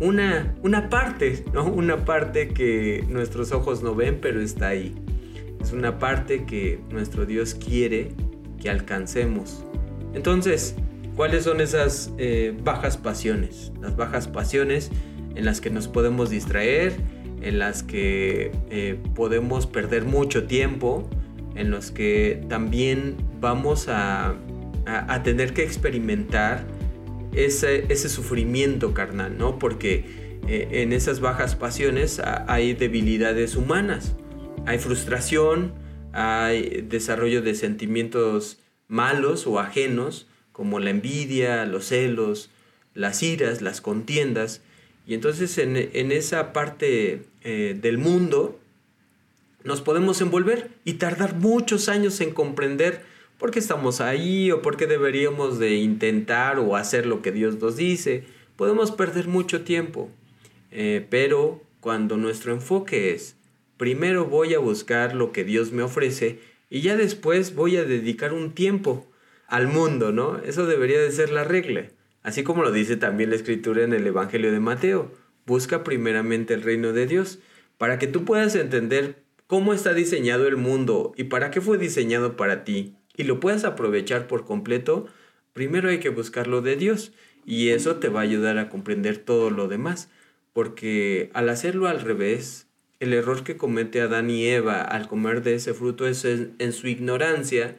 una, 0.00 0.54
una 0.62 0.88
parte, 0.90 1.44
¿no? 1.52 1.64
Una 1.72 2.04
parte 2.04 2.48
que 2.48 3.04
nuestros 3.08 3.52
ojos 3.52 3.82
no 3.82 3.94
ven, 3.94 4.18
pero 4.20 4.40
está 4.40 4.68
ahí. 4.68 4.94
Es 5.60 5.72
una 5.72 5.98
parte 5.98 6.44
que 6.44 6.78
nuestro 6.90 7.24
Dios 7.26 7.54
quiere 7.54 8.12
que 8.60 8.68
alcancemos. 8.70 9.64
Entonces, 10.12 10.76
¿cuáles 11.16 11.44
son 11.44 11.60
esas 11.60 12.12
eh, 12.18 12.56
bajas 12.62 12.96
pasiones? 12.96 13.72
Las 13.80 13.96
bajas 13.96 14.28
pasiones 14.28 14.90
en 15.34 15.44
las 15.44 15.60
que 15.60 15.70
nos 15.70 15.88
podemos 15.88 16.30
distraer, 16.30 16.92
en 17.42 17.58
las 17.58 17.82
que 17.82 18.52
eh, 18.70 18.98
podemos 19.14 19.66
perder 19.66 20.04
mucho 20.04 20.46
tiempo, 20.46 21.08
en 21.54 21.70
los 21.70 21.90
que 21.90 22.42
también 22.48 23.16
vamos 23.40 23.86
a, 23.88 24.36
tener 25.22 25.54
que 25.54 25.62
experimentar 25.62 26.66
ese, 27.32 28.08
sufrimiento 28.08 28.92
carnal, 28.92 29.38
¿no? 29.38 29.58
Porque 29.58 30.04
eh, 30.46 30.68
en 30.82 30.92
esas 30.92 31.20
bajas 31.20 31.56
pasiones 31.56 32.20
hay 32.46 32.74
debilidades 32.74 33.56
humanas, 33.56 34.14
hay 34.66 34.78
frustración, 34.78 35.72
hay 36.12 36.84
desarrollo 36.88 37.40
de 37.40 37.54
sentimientos 37.54 38.60
malos 38.88 39.46
o 39.46 39.58
ajenos, 39.58 40.28
como 40.54 40.78
la 40.78 40.90
envidia, 40.90 41.66
los 41.66 41.86
celos, 41.86 42.48
las 42.94 43.24
iras, 43.24 43.60
las 43.60 43.80
contiendas. 43.80 44.62
Y 45.04 45.14
entonces 45.14 45.58
en, 45.58 45.76
esa 46.12 46.52
parte 46.52 47.24
eh, 47.42 47.76
del 47.78 47.98
mundo 47.98 48.58
nos 49.64 49.82
podemos 49.82 50.20
envolver 50.20 50.70
y 50.84 50.94
tardar 50.94 51.34
muchos 51.34 51.88
años 51.88 52.20
en 52.20 52.30
comprender 52.30 53.02
por 53.36 53.50
qué 53.50 53.58
estamos 53.58 54.00
ahí 54.00 54.52
o 54.52 54.62
por 54.62 54.76
qué 54.76 54.86
deberíamos 54.86 55.58
de 55.58 55.74
intentar 55.74 56.60
o 56.60 56.76
hacer 56.76 57.04
lo 57.04 57.20
que 57.20 57.32
Dios 57.32 57.58
nos 57.60 57.76
dice. 57.76 58.22
Podemos 58.54 58.92
perder 58.92 59.26
mucho 59.26 59.62
tiempo, 59.62 60.08
eh, 60.70 61.04
pero 61.10 61.60
cuando 61.80 62.16
nuestro 62.16 62.52
enfoque 62.52 63.12
es, 63.12 63.34
primero 63.76 64.26
voy 64.26 64.54
a 64.54 64.60
buscar 64.60 65.16
lo 65.16 65.32
que 65.32 65.42
Dios 65.42 65.72
me 65.72 65.82
ofrece 65.82 66.38
y 66.70 66.80
ya 66.80 66.96
después 66.96 67.56
voy 67.56 67.76
a 67.76 67.84
dedicar 67.84 68.32
un 68.32 68.52
tiempo 68.52 69.04
al 69.46 69.68
mundo, 69.68 70.12
¿no? 70.12 70.38
Eso 70.38 70.66
debería 70.66 71.00
de 71.00 71.12
ser 71.12 71.30
la 71.30 71.44
regla. 71.44 71.88
Así 72.22 72.42
como 72.42 72.62
lo 72.62 72.72
dice 72.72 72.96
también 72.96 73.30
la 73.30 73.36
escritura 73.36 73.84
en 73.84 73.92
el 73.92 74.06
Evangelio 74.06 74.50
de 74.50 74.60
Mateo. 74.60 75.12
Busca 75.46 75.84
primeramente 75.84 76.54
el 76.54 76.62
reino 76.62 76.92
de 76.92 77.06
Dios 77.06 77.38
para 77.76 77.98
que 77.98 78.06
tú 78.06 78.24
puedas 78.24 78.54
entender 78.54 79.22
cómo 79.46 79.74
está 79.74 79.92
diseñado 79.92 80.46
el 80.48 80.56
mundo 80.56 81.12
y 81.16 81.24
para 81.24 81.50
qué 81.50 81.60
fue 81.60 81.78
diseñado 81.78 82.36
para 82.36 82.64
ti 82.64 82.96
y 83.16 83.24
lo 83.24 83.40
puedas 83.40 83.64
aprovechar 83.64 84.26
por 84.26 84.44
completo, 84.44 85.06
primero 85.52 85.88
hay 85.88 85.98
que 85.98 86.08
buscar 86.08 86.46
lo 86.46 86.62
de 86.62 86.76
Dios 86.76 87.12
y 87.44 87.68
eso 87.68 87.96
te 87.96 88.08
va 88.08 88.20
a 88.20 88.24
ayudar 88.24 88.58
a 88.58 88.68
comprender 88.68 89.18
todo 89.18 89.50
lo 89.50 89.68
demás, 89.68 90.10
porque 90.52 91.30
al 91.34 91.48
hacerlo 91.48 91.88
al 91.88 92.00
revés, 92.00 92.68
el 93.00 93.12
error 93.12 93.44
que 93.44 93.56
comete 93.56 94.00
Adán 94.00 94.30
y 94.30 94.46
Eva 94.46 94.80
al 94.80 95.08
comer 95.08 95.42
de 95.42 95.56
ese 95.56 95.74
fruto 95.74 96.06
es 96.06 96.24
en 96.24 96.72
su 96.72 96.88
ignorancia, 96.88 97.76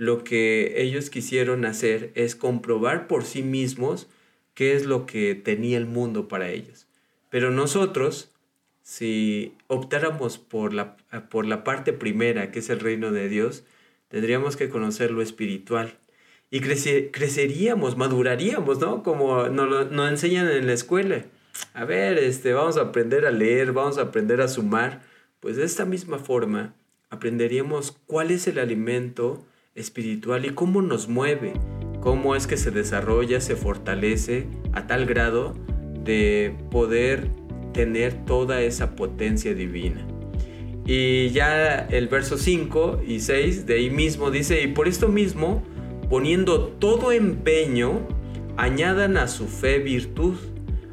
lo 0.00 0.24
que 0.24 0.80
ellos 0.80 1.10
quisieron 1.10 1.66
hacer 1.66 2.10
es 2.14 2.34
comprobar 2.34 3.06
por 3.06 3.22
sí 3.22 3.42
mismos 3.42 4.08
qué 4.54 4.74
es 4.74 4.86
lo 4.86 5.04
que 5.04 5.34
tenía 5.34 5.76
el 5.76 5.84
mundo 5.84 6.26
para 6.26 6.48
ellos. 6.48 6.86
Pero 7.28 7.50
nosotros, 7.50 8.30
si 8.82 9.52
optáramos 9.66 10.38
por 10.38 10.72
la, 10.72 10.96
por 11.28 11.44
la 11.44 11.64
parte 11.64 11.92
primera, 11.92 12.50
que 12.50 12.60
es 12.60 12.70
el 12.70 12.80
reino 12.80 13.12
de 13.12 13.28
Dios, 13.28 13.64
tendríamos 14.08 14.56
que 14.56 14.70
conocer 14.70 15.10
lo 15.10 15.20
espiritual. 15.20 15.98
Y 16.50 16.60
creceríamos, 16.60 17.98
maduraríamos, 17.98 18.78
¿no? 18.78 19.02
Como 19.02 19.48
nos, 19.48 19.90
nos 19.90 20.10
enseñan 20.10 20.48
en 20.48 20.66
la 20.66 20.72
escuela. 20.72 21.26
A 21.74 21.84
ver, 21.84 22.16
este, 22.16 22.54
vamos 22.54 22.78
a 22.78 22.84
aprender 22.84 23.26
a 23.26 23.30
leer, 23.30 23.72
vamos 23.72 23.98
a 23.98 24.04
aprender 24.04 24.40
a 24.40 24.48
sumar. 24.48 25.02
Pues 25.40 25.56
de 25.56 25.64
esta 25.64 25.84
misma 25.84 26.18
forma, 26.18 26.74
aprenderíamos 27.10 27.98
cuál 28.06 28.30
es 28.30 28.46
el 28.46 28.58
alimento 28.58 29.44
espiritual 29.80 30.44
y 30.46 30.50
cómo 30.50 30.82
nos 30.82 31.08
mueve, 31.08 31.54
cómo 32.00 32.36
es 32.36 32.46
que 32.46 32.56
se 32.56 32.70
desarrolla, 32.70 33.40
se 33.40 33.56
fortalece 33.56 34.46
a 34.72 34.86
tal 34.86 35.06
grado 35.06 35.54
de 36.04 36.54
poder 36.70 37.28
tener 37.72 38.24
toda 38.24 38.62
esa 38.62 38.96
potencia 38.96 39.54
divina. 39.54 40.06
Y 40.86 41.30
ya 41.30 41.86
el 41.90 42.08
verso 42.08 42.36
5 42.36 43.02
y 43.06 43.20
6 43.20 43.66
de 43.66 43.74
ahí 43.74 43.90
mismo 43.90 44.30
dice, 44.30 44.62
y 44.62 44.68
por 44.68 44.88
esto 44.88 45.08
mismo, 45.08 45.62
poniendo 46.08 46.64
todo 46.66 47.12
empeño, 47.12 48.00
añadan 48.56 49.16
a 49.16 49.28
su 49.28 49.46
fe 49.46 49.78
virtud, 49.78 50.34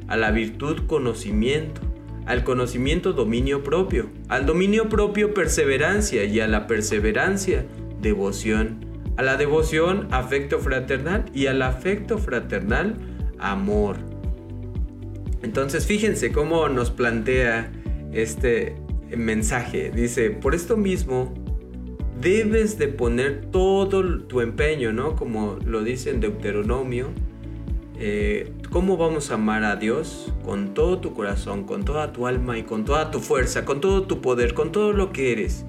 a 0.08 0.18
la 0.18 0.32
virtud 0.32 0.86
conocimiento, 0.88 1.82
al 2.26 2.44
conocimiento 2.44 3.14
dominio 3.14 3.64
propio, 3.64 4.10
al 4.28 4.46
dominio 4.46 4.90
propio 4.90 5.34
perseverancia 5.34 6.26
y 6.26 6.42
a 6.42 6.48
la 6.48 6.68
perseverancia 6.68 7.66
devoción, 8.02 8.86
a 9.18 9.24
la 9.24 9.38
devoción 9.38 10.08
afecto 10.12 10.60
fraternal 10.60 11.26
y 11.34 11.48
al 11.48 11.62
afecto 11.62 12.18
fraternal 12.18 12.96
amor. 13.40 13.98
Entonces 15.44 15.86
fíjense 15.86 16.32
cómo 16.32 16.68
nos 16.70 16.92
plantea 16.92 17.72
este 18.12 18.76
mensaje. 19.16 19.92
Dice, 19.92 20.32
por 20.32 20.56
esto 20.56 20.78
mismo 20.78 21.34
debes 22.20 22.78
de 22.78 22.88
poner 22.88 23.46
todo 23.52 24.20
tu 24.20 24.42
empeño, 24.42 24.92
¿no? 24.94 25.16
Como 25.16 25.58
lo 25.66 25.84
dice 25.84 26.10
en 26.10 26.20
Deuteronomio. 26.20 27.08
Eh, 28.00 28.52
¿Cómo 28.72 28.98
vamos 28.98 29.32
a 29.32 29.36
amar 29.36 29.64
a 29.64 29.76
Dios? 29.76 30.32
Con 30.44 30.74
todo 30.74 31.00
tu 31.00 31.14
corazón, 31.14 31.64
con 31.64 31.84
toda 31.84 32.14
tu 32.14 32.28
alma 32.28 32.58
y 32.58 32.64
con 32.64 32.86
toda 32.86 33.10
tu 33.10 33.20
fuerza, 33.20 33.66
con 33.66 33.82
todo 33.82 34.04
tu 34.04 34.22
poder, 34.22 34.54
con 34.54 34.72
todo 34.72 34.94
lo 34.94 35.12
que 35.12 35.32
eres, 35.32 35.66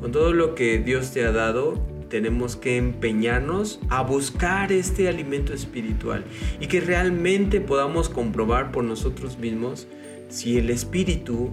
con 0.00 0.12
todo 0.12 0.32
lo 0.32 0.54
que 0.54 0.78
Dios 0.78 1.12
te 1.12 1.24
ha 1.24 1.32
dado 1.32 1.78
tenemos 2.10 2.56
que 2.56 2.76
empeñarnos 2.76 3.80
a 3.88 4.02
buscar 4.02 4.72
este 4.72 5.08
alimento 5.08 5.54
espiritual 5.54 6.24
y 6.60 6.66
que 6.66 6.80
realmente 6.80 7.60
podamos 7.60 8.10
comprobar 8.10 8.72
por 8.72 8.84
nosotros 8.84 9.38
mismos 9.38 9.86
si 10.28 10.58
el 10.58 10.68
espíritu 10.68 11.50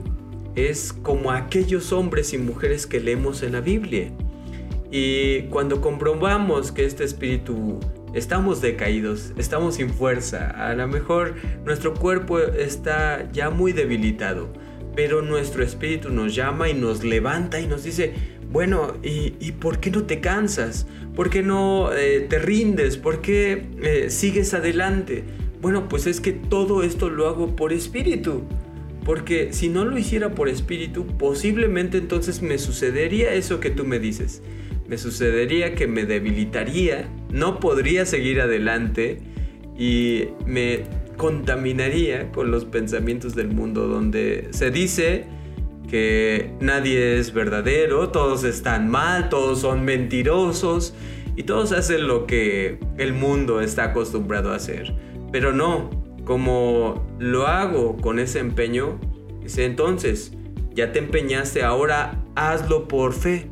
es 0.56 0.92
como 0.92 1.32
aquellos 1.32 1.94
hombres 1.94 2.34
y 2.34 2.39
mujeres 2.39 2.88
que 2.88 3.00
leemos 3.00 3.44
en 3.44 3.54
la 3.54 3.62
Biblia. 3.62 4.12
Y 4.92 5.44
cuando 5.44 5.80
comprobamos 5.82 6.72
que 6.72 6.86
este 6.86 7.04
espíritu 7.04 7.80
estamos 8.13 8.62
decaídos, 8.62 9.34
estamos 9.38 9.75
sin 9.75 9.92
fuerza, 9.92 10.50
a 10.50 10.74
lo 10.74 10.88
mejor 10.88 11.36
nuestro 11.66 11.94
cuerpo 11.94 12.39
está 12.39 13.30
ya 13.32 13.50
muy 13.50 13.74
debilitado, 13.74 14.48
pero 14.96 15.22
nuestro 15.22 15.63
espíritu 15.63 16.10
nos 16.10 16.34
llama 16.34 16.70
y 16.70 16.74
nos 16.74 17.04
levanta 17.04 17.60
y 17.60 17.68
nos 17.68 17.84
dice, 17.84 18.13
bueno, 18.51 18.94
¿y, 19.04 19.51
por 19.54 19.80
qué 19.80 19.92
no 19.92 20.04
te 20.04 20.20
cansas? 20.22 20.88
¿Por 21.16 21.30
qué 21.30 21.44
no 21.44 21.92
eh, 21.94 22.25
te 22.30 22.39
rindes? 22.39 22.98
¿Por 22.98 23.22
qué 23.22 23.68
eh, 23.82 24.10
sigues 24.10 24.54
adelante? 24.54 25.24
Bueno, 25.62 25.89
pues 25.89 26.08
es 26.08 26.22
que 26.22 26.32
todo 26.32 26.84
esto 26.84 27.10
lo 27.10 27.27
hago 27.27 27.56
por 27.56 27.74
espíritu. 27.74 28.44
Porque 29.04 29.54
si 29.54 29.70
no 29.70 29.86
lo 29.86 29.98
hiciera 29.98 30.36
por 30.36 30.50
espíritu, 30.50 31.06
posiblemente 31.06 31.98
entonces 31.98 32.42
me 32.42 32.58
sucedería 32.58 33.34
eso 33.34 33.60
que 33.60 33.70
tú 33.70 33.86
me 33.86 34.00
dices. 34.00 34.42
Me 34.88 34.98
sucedería 34.98 35.75
que 35.75 35.88
me 35.88 36.06
debilitaría, 36.06 37.10
no 37.32 37.60
podría 37.60 38.06
seguir 38.06 38.39
adelante 38.39 39.20
y 39.77 40.25
me 40.46 40.84
contaminaría 41.18 42.32
con 42.32 42.51
los 42.51 42.66
pensamientos 42.66 43.36
del 43.36 43.50
mundo 43.50 43.88
donde 43.88 44.48
se 44.51 44.72
dice 44.72 45.25
que 45.88 46.53
nadie 46.60 47.17
es 47.17 47.34
verdadero, 47.34 48.10
todos 48.10 48.44
están 48.44 48.89
mal, 48.89 49.29
todos 49.29 49.62
son 49.62 49.86
mentirosos 49.86 50.94
y 51.36 51.44
todos 51.44 51.72
hacen 51.72 52.08
lo 52.08 52.25
que 52.25 52.79
el 52.98 53.13
mundo 53.13 53.62
está 53.62 53.86
acostumbrado 53.86 54.51
a 54.51 54.56
hacer. 54.56 54.94
Pero 55.32 55.53
no, 55.53 55.89
como 56.25 57.08
lo 57.20 57.48
hago 57.48 57.98
con 57.98 58.20
ese 58.20 58.39
empeño, 58.39 59.00
dice 59.41 59.65
entonces, 59.65 60.34
ya 60.74 60.91
te 60.91 61.00
empeñaste, 61.00 61.63
ahora 61.63 62.24
hazlo 62.36 62.88
por 62.88 63.13
fe. 63.13 63.50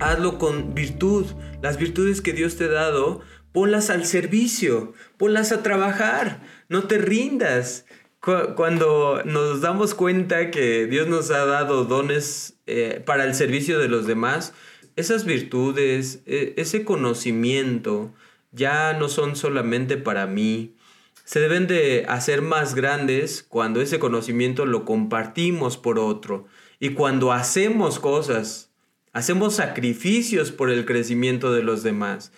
Hazlo 0.00 0.38
con 0.38 0.74
virtud. 0.74 1.26
Las 1.62 1.78
virtudes 1.78 2.20
que 2.20 2.32
Dios 2.32 2.56
te 2.56 2.64
ha 2.64 2.68
dado, 2.68 3.20
ponlas 3.52 3.88
al 3.88 4.04
servicio, 4.04 4.92
ponlas 5.16 5.52
a 5.52 5.62
trabajar, 5.62 6.42
no 6.68 6.84
te 6.84 6.98
rindas. 6.98 7.86
Cuando 8.22 9.20
nos 9.24 9.62
damos 9.62 9.94
cuenta 9.96 10.52
que 10.52 10.86
Dios 10.86 11.08
nos 11.08 11.32
ha 11.32 11.44
dado 11.44 11.86
dones 11.86 12.56
eh, 12.68 13.02
para 13.04 13.24
el 13.24 13.34
servicio 13.34 13.80
de 13.80 13.88
los 13.88 14.06
demás, 14.06 14.54
esas 14.94 15.24
virtudes, 15.24 16.22
e, 16.26 16.54
ese 16.56 16.84
conocimiento, 16.84 18.14
ya 18.52 18.92
no 18.92 19.08
son 19.08 19.34
solamente 19.34 19.96
para 19.96 20.28
mí. 20.28 20.76
Se 21.24 21.40
deben 21.40 21.66
de 21.66 22.04
hacer 22.08 22.42
más 22.42 22.76
grandes 22.76 23.42
cuando 23.42 23.80
ese 23.80 23.98
conocimiento 23.98 24.66
lo 24.66 24.84
compartimos 24.84 25.76
por 25.76 25.98
otro 25.98 26.46
y 26.78 26.90
cuando 26.90 27.32
hacemos 27.32 27.98
cosas, 27.98 28.70
hacemos 29.12 29.56
sacrificios 29.56 30.52
por 30.52 30.70
el 30.70 30.84
crecimiento 30.84 31.52
de 31.52 31.64
los 31.64 31.82
demás. 31.82 32.30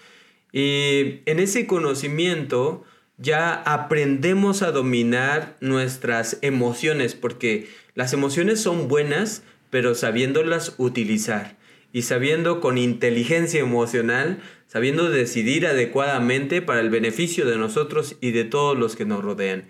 Y 0.50 1.20
en 1.26 1.40
ese 1.40 1.66
conocimiento 1.66 2.84
ya 3.18 3.54
aprendemos 3.54 4.62
a 4.62 4.72
dominar 4.72 5.56
nuestras 5.60 6.38
emociones 6.42 7.14
porque 7.14 7.68
las 7.94 8.12
emociones 8.12 8.60
son 8.60 8.88
buenas, 8.88 9.42
pero 9.70 9.94
sabiéndolas 9.94 10.74
utilizar 10.78 11.56
y 11.92 12.02
sabiendo 12.02 12.60
con 12.60 12.76
inteligencia 12.76 13.60
emocional, 13.60 14.40
sabiendo 14.66 15.10
decidir 15.10 15.64
adecuadamente 15.66 16.60
para 16.60 16.80
el 16.80 16.90
beneficio 16.90 17.46
de 17.46 17.56
nosotros 17.56 18.16
y 18.20 18.32
de 18.32 18.42
todos 18.44 18.76
los 18.76 18.96
que 18.96 19.04
nos 19.04 19.22
rodean. 19.22 19.64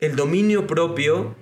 El 0.00 0.16
dominio 0.16 0.66
propio, 0.66 1.36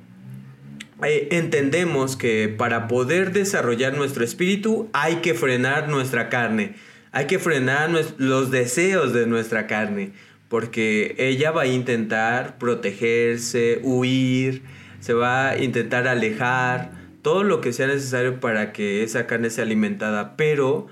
eh, 1.02 1.28
entendemos 1.30 2.16
que 2.16 2.48
para 2.48 2.88
poder 2.88 3.32
desarrollar 3.32 3.96
nuestro 3.96 4.22
espíritu 4.22 4.90
hay 4.92 5.16
que 5.16 5.32
frenar 5.32 5.88
nuestra 5.88 6.28
carne, 6.28 6.74
hay 7.10 7.26
que 7.26 7.38
frenar 7.38 7.90
los 8.18 8.50
deseos 8.50 9.14
de 9.14 9.26
nuestra 9.26 9.66
carne, 9.66 10.12
porque 10.48 11.14
ella 11.18 11.50
va 11.50 11.62
a 11.62 11.66
intentar 11.66 12.58
protegerse, 12.58 13.80
huir, 13.82 14.62
se 15.00 15.12
va 15.12 15.50
a 15.50 15.58
intentar 15.58 16.08
alejar, 16.08 16.92
todo 17.22 17.42
lo 17.42 17.60
que 17.60 17.72
sea 17.72 17.86
necesario 17.86 18.40
para 18.40 18.72
que 18.72 19.02
esa 19.02 19.26
carne 19.26 19.50
sea 19.50 19.64
alimentada, 19.64 20.36
pero 20.36 20.86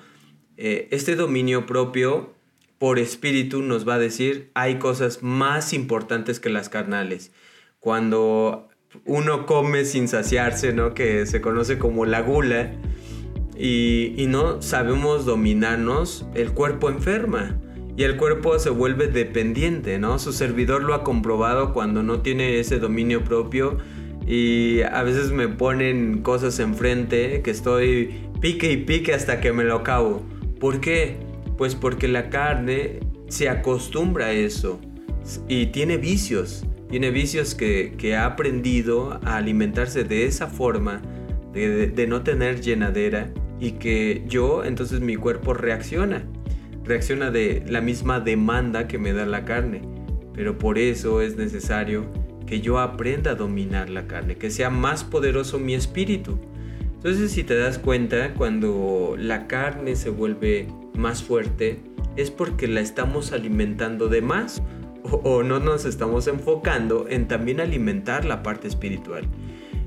eh, 0.57 0.89
este 0.91 1.17
dominio 1.17 1.67
propio 1.67 2.35
por 2.79 2.99
espíritu 2.99 3.63
nos 3.63 3.89
va 3.89 3.95
a 3.95 3.99
decir 3.99 4.51
hay 4.55 4.79
cosas 4.79 5.23
más 5.23 5.73
importantes 5.73 6.41
que 6.41 6.51
las 6.51 6.69
carnales. 6.69 7.33
Cuando 7.81 8.69
uno 9.05 9.47
come 9.47 9.85
sin 9.85 10.09
saciarse, 10.09 10.73
¿no? 10.73 10.93
Que 10.93 11.27
se 11.27 11.41
conoce 11.41 11.79
como 11.79 12.05
la 12.05 12.21
gula, 12.21 12.73
y, 13.59 14.13
y 14.19 14.27
no 14.27 14.61
sabemos 14.61 15.25
dominarnos, 15.25 16.27
el 16.35 16.53
cuerpo 16.53 16.91
enferma 16.91 17.59
y 17.97 18.05
el 18.05 18.17
cuerpo 18.17 18.59
se 18.59 18.71
vuelve 18.71 19.09
dependiente, 19.09 19.99
¿no? 19.99 20.19
Su 20.19 20.33
servidor 20.33 20.83
lo 20.83 20.93
ha 20.93 21.03
comprobado 21.03 21.73
cuando 21.73 22.03
no 22.03 22.21
tiene 22.21 22.61
ese 22.61 22.79
dominio 22.79 23.25
propio 23.25 23.79
y 24.27 24.83
a 24.83 25.03
veces 25.03 25.31
me 25.31 25.49
ponen 25.49 26.21
cosas 26.23 26.59
enfrente 26.59 27.41
que 27.43 27.51
estoy 27.51 28.29
pique 28.41 28.71
y 28.71 28.77
pique 28.77 29.15
hasta 29.15 29.41
que 29.41 29.53
me 29.53 29.65
lo 29.65 29.77
acabo. 29.77 30.23
¿Por 30.61 30.81
qué? 30.81 31.17
Pues 31.57 31.75
porque 31.75 32.07
la 32.07 32.29
carne 32.29 33.01
se 33.29 33.49
acostumbra 33.49 34.27
a 34.27 34.33
eso 34.33 34.79
y 35.49 35.67
tiene 35.67 35.97
vicios. 35.97 36.67
Tiene 36.91 37.11
vicios 37.11 37.55
que, 37.55 38.15
ha 38.15 38.27
aprendido 38.27 39.19
a 39.25 39.37
alimentarse 39.39 40.05
de 40.05 40.27
esa 40.27 40.49
forma, 40.49 41.01
de, 41.53 41.87
de 41.87 42.07
no 42.07 42.23
tener 42.23 42.61
llenadera 42.61 43.33
y 43.59 43.73
que 43.73 44.23
yo, 44.29 44.65
entonces 44.65 45.01
mi 45.01 45.17
cuerpo 45.17 45.55
reacciona. 45.55 46.27
Reacciona 46.87 47.31
de 47.31 47.63
la 47.67 47.81
misma 47.81 48.21
demanda 48.21 48.89
que 48.89 48.99
me 48.99 49.13
da 49.13 49.27
la 49.27 49.45
carne. 49.45 49.83
Pero 50.33 50.57
por 50.59 50.79
eso 50.79 51.21
es 51.21 51.37
necesario 51.37 52.07
que 52.47 52.61
yo 52.61 52.79
aprenda 52.79 53.33
a 53.33 53.35
dominar 53.35 53.91
la 53.91 54.07
carne, 54.07 54.37
que 54.37 54.51
sea 54.51 54.71
más 54.71 55.05
poderoso 55.05 55.59
mi 55.59 55.75
espíritu. 55.75 56.39
Entonces 56.95 57.33
si 57.33 57.45
te 57.45 57.57
das 57.57 57.79
cuenta, 57.79 58.35
cuando 58.35 59.17
la 59.19 59.47
carne 59.47 59.97
se 59.97 60.11
vuelve 60.11 60.69
más 60.97 61.23
fuerte, 61.23 61.81
es 62.17 62.31
porque 62.31 62.69
la 62.69 62.81
estamos 62.81 63.33
alimentando 63.33 64.09
de 64.09 64.23
más 64.23 64.63
o, 65.03 65.43
no 65.43 65.61
nos 65.61 65.85
estamos 65.85 66.27
enfocando 66.27 67.07
en 67.09 67.29
también 67.29 67.61
alimentar 67.61 68.25
la 68.25 68.43
parte 68.43 68.69
espiritual. 68.69 69.25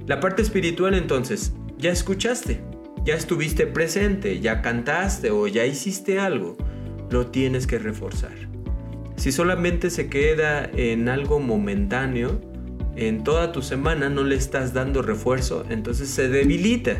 La 0.06 0.20
parte 0.20 0.42
espiritual 0.42 0.94
entonces, 0.94 1.54
ya 1.78 1.92
escuchaste, 1.92 2.62
ya 3.04 3.16
estuviste 3.16 3.68
presente, 3.68 4.40
ya 4.40 4.62
cantaste 4.62 5.32
o 5.32 5.48
ya 5.48 5.66
hiciste 5.66 6.20
algo, 6.20 6.58
lo 7.10 7.28
tienes 7.28 7.67
que 7.67 7.80
reforzar. 7.80 8.36
Si 9.15 9.32
solamente 9.32 9.89
se 9.89 10.10
queda 10.10 10.63
en 10.65 11.10
algo 11.10 11.39
momentáneo, 11.39 12.39
en 12.95 13.24
toda 13.24 13.52
tu 13.52 13.62
semana 13.62 14.10
no 14.10 14.24
le 14.24 14.36
estás 14.36 14.74
dando 14.74 15.02
refuerzo, 15.02 15.65
entonces 15.69 16.10
se 16.10 16.30
debilita 16.30 16.98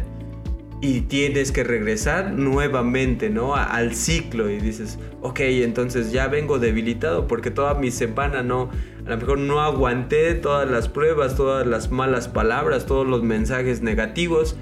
y 0.82 1.02
tienes 1.02 1.52
que 1.52 1.64
regresar 1.64 2.32
nuevamente, 2.32 3.30
¿no? 3.30 3.56
al 3.56 3.96
ciclo 3.96 4.50
y 4.50 4.60
dices, 4.60 4.98
ok, 5.22 5.40
entonces 5.42 6.12
ya 6.12 6.28
vengo 6.28 6.58
debilitado 6.58 7.28
porque 7.28 7.52
toda 7.52 7.74
mi 7.74 7.92
semana 7.92 8.44
no, 8.44 8.70
a 9.06 9.10
lo 9.10 9.18
mejor 9.18 9.40
no 9.40 9.62
aguanté 9.62 10.34
todas 10.36 10.70
las 10.70 10.88
pruebas, 10.88 11.36
todas 11.36 11.68
las 11.68 11.92
malas 11.92 12.30
palabras, 12.30 12.86
todos 12.86 13.06
los 13.06 13.24
mensajes 13.24 13.82
negativos, 13.82 14.56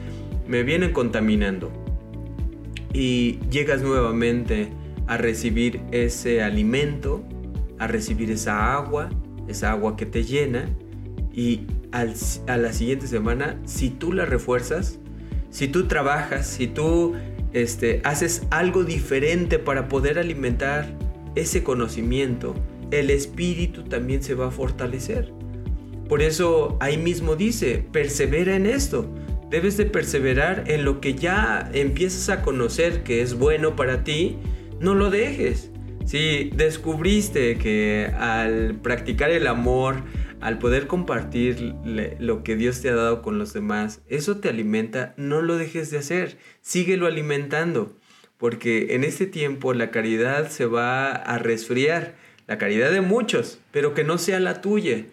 me 0.48 0.64
vienen 0.64 0.92
contaminando. 0.92 1.72
Y 2.94 3.40
llegas 3.52 3.84
nuevamente 3.84 4.72
a 5.08 5.18
recibir 5.18 5.82
ese 5.92 6.44
alimento, 6.44 7.24
a 7.80 7.88
recibir 7.88 8.32
esa 8.32 8.74
agua, 8.76 9.10
esa 9.48 9.72
agua 9.72 9.96
que 9.96 10.06
te 10.06 10.24
llena 10.24 10.70
y 11.34 11.62
a 11.92 12.58
la 12.58 12.74
siguiente 12.74 13.08
semana, 13.08 13.60
si 13.66 13.90
tú 13.90 14.12
la 14.12 14.26
refuerzas, 14.26 15.00
si 15.50 15.68
tú 15.68 15.88
trabajas, 15.88 16.48
si 16.48 16.68
tú 16.68 17.16
este, 17.54 18.02
haces 18.04 18.44
algo 18.50 18.84
diferente 18.84 19.58
para 19.58 19.88
poder 19.88 20.20
alimentar 20.20 20.88
ese 21.36 21.64
conocimiento, 21.64 22.54
el 22.92 23.10
espíritu 23.10 23.84
también 23.84 24.22
se 24.22 24.36
va 24.36 24.48
a 24.48 24.52
fortalecer. 24.52 25.32
Por 26.08 26.22
eso 26.22 26.78
ahí 26.80 26.98
mismo 26.98 27.36
dice, 27.36 27.86
persevera 27.92 28.56
en 28.56 28.66
esto. 28.66 29.10
Debes 29.50 29.78
de 29.78 29.86
perseverar 29.86 30.66
en 30.68 30.84
lo 30.84 31.00
que 31.00 31.16
ya 31.16 31.70
empiezas 31.74 32.30
a 32.30 32.42
conocer 32.42 33.04
que 33.04 33.22
es 33.22 33.38
bueno 33.38 33.76
para 33.76 34.04
ti, 34.04 34.38
no 34.80 34.96
lo 34.96 35.10
dejes. 35.10 35.72
Si 36.06 36.52
descubriste 36.56 37.58
que 37.58 38.12
al 38.18 38.76
practicar 38.82 39.30
el 39.30 39.48
amor, 39.48 40.04
al 40.40 40.60
poder 40.60 40.88
compartir 40.88 41.76
lo 41.84 42.44
que 42.44 42.56
Dios 42.56 42.82
te 42.82 42.90
ha 42.90 42.96
dado 42.96 43.22
con 43.22 43.40
los 43.40 43.54
demás, 43.54 44.02
eso 44.08 44.38
te 44.38 44.50
alimenta, 44.50 45.14
no 45.18 45.42
lo 45.42 45.58
dejes 45.58 45.92
de 45.92 45.98
hacer, 45.98 46.38
síguelo 46.62 47.08
alimentando, 47.08 47.96
porque 48.38 48.96
en 48.96 49.04
este 49.04 49.26
tiempo 49.26 49.74
la 49.74 49.92
caridad 49.92 50.50
se 50.50 50.66
va 50.66 51.12
a 51.12 51.38
resfriar, 51.40 52.16
la 52.46 52.58
caridad 52.58 52.92
de 52.92 53.02
muchos, 53.02 53.60
pero 53.72 53.94
que 53.94 54.06
no 54.06 54.18
sea 54.18 54.40
la 54.40 54.62
tuya, 54.62 55.04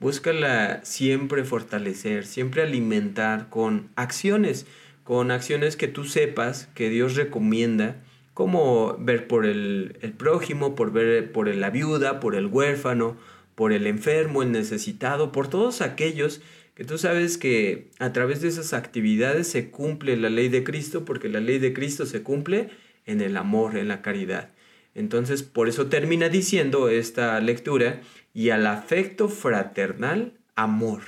búscala 0.00 0.80
siempre 0.82 1.44
fortalecer, 1.44 2.26
siempre 2.26 2.62
alimentar 2.62 3.48
con 3.50 3.90
acciones, 3.94 4.66
con 5.04 5.30
acciones 5.30 5.76
que 5.76 5.86
tú 5.86 6.04
sepas 6.04 6.68
que 6.74 6.88
Dios 6.88 7.14
recomienda, 7.14 7.96
como 8.34 8.96
ver 8.98 9.26
por 9.26 9.46
el, 9.46 9.98
el 10.00 10.12
prójimo, 10.12 10.74
por 10.74 10.92
ver 10.92 11.32
por 11.32 11.48
la 11.48 11.70
viuda, 11.70 12.20
por 12.20 12.34
el 12.34 12.46
huérfano, 12.46 13.16
por 13.54 13.72
el 13.72 13.86
enfermo, 13.86 14.42
el 14.42 14.52
necesitado, 14.52 15.32
por 15.32 15.48
todos 15.48 15.80
aquellos 15.80 16.40
que 16.80 16.86
tú 16.86 16.96
sabes 16.96 17.36
que 17.36 17.90
a 17.98 18.10
través 18.14 18.40
de 18.40 18.48
esas 18.48 18.72
actividades 18.72 19.48
se 19.48 19.70
cumple 19.70 20.16
la 20.16 20.30
ley 20.30 20.48
de 20.48 20.64
Cristo, 20.64 21.04
porque 21.04 21.28
la 21.28 21.40
ley 21.40 21.58
de 21.58 21.74
Cristo 21.74 22.06
se 22.06 22.22
cumple 22.22 22.70
en 23.04 23.20
el 23.20 23.36
amor, 23.36 23.76
en 23.76 23.88
la 23.88 24.00
caridad. 24.00 24.48
Entonces, 24.94 25.42
por 25.42 25.68
eso 25.68 25.88
termina 25.88 26.30
diciendo 26.30 26.88
esta 26.88 27.38
lectura, 27.40 28.00
y 28.32 28.48
al 28.48 28.66
afecto 28.66 29.28
fraternal, 29.28 30.38
amor. 30.54 31.02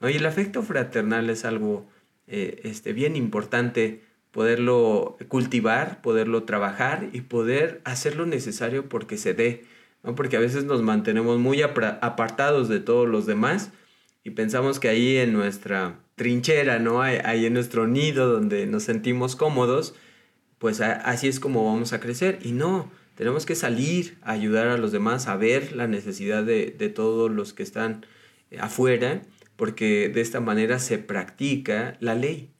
¿No? 0.00 0.10
Y 0.10 0.16
el 0.16 0.26
afecto 0.26 0.62
fraternal 0.62 1.30
es 1.30 1.46
algo 1.46 1.88
eh, 2.26 2.60
este, 2.64 2.92
bien 2.92 3.16
importante 3.16 4.02
poderlo 4.32 5.16
cultivar, 5.28 6.00
poderlo 6.02 6.44
trabajar 6.44 7.08
y 7.12 7.22
poder 7.22 7.80
hacer 7.84 8.16
lo 8.16 8.26
necesario 8.26 8.88
porque 8.88 9.16
se 9.16 9.34
dé. 9.34 9.64
¿no? 10.02 10.14
Porque 10.14 10.36
a 10.36 10.40
veces 10.40 10.64
nos 10.64 10.82
mantenemos 10.82 11.38
muy 11.38 11.62
apartados 11.62 12.68
de 12.68 12.80
todos 12.80 13.08
los 13.08 13.26
demás 13.26 13.70
y 14.22 14.30
pensamos 14.30 14.80
que 14.80 14.88
ahí 14.88 15.16
en 15.16 15.32
nuestra 15.32 15.98
trinchera, 16.14 16.78
¿no? 16.78 17.00
Ahí 17.00 17.46
en 17.46 17.54
nuestro 17.54 17.86
nido 17.86 18.30
donde 18.30 18.66
nos 18.66 18.82
sentimos 18.82 19.36
cómodos, 19.36 19.94
pues 20.58 20.82
así 20.82 21.28
es 21.28 21.40
como 21.40 21.64
vamos 21.64 21.94
a 21.94 22.00
crecer. 22.00 22.38
Y 22.42 22.52
no, 22.52 22.90
tenemos 23.14 23.46
que 23.46 23.54
salir 23.54 24.18
a 24.22 24.32
ayudar 24.32 24.68
a 24.68 24.76
los 24.76 24.92
demás, 24.92 25.26
a 25.26 25.36
ver 25.36 25.74
la 25.74 25.86
necesidad 25.86 26.44
de, 26.44 26.70
todos 26.94 27.30
los 27.30 27.54
que 27.54 27.62
están 27.62 28.04
afuera, 28.58 29.22
porque 29.56 30.10
de 30.10 30.20
esta 30.20 30.40
manera 30.40 30.78
se 30.78 30.98
practica 30.98 31.96
la 32.00 32.14
ley. 32.14 32.50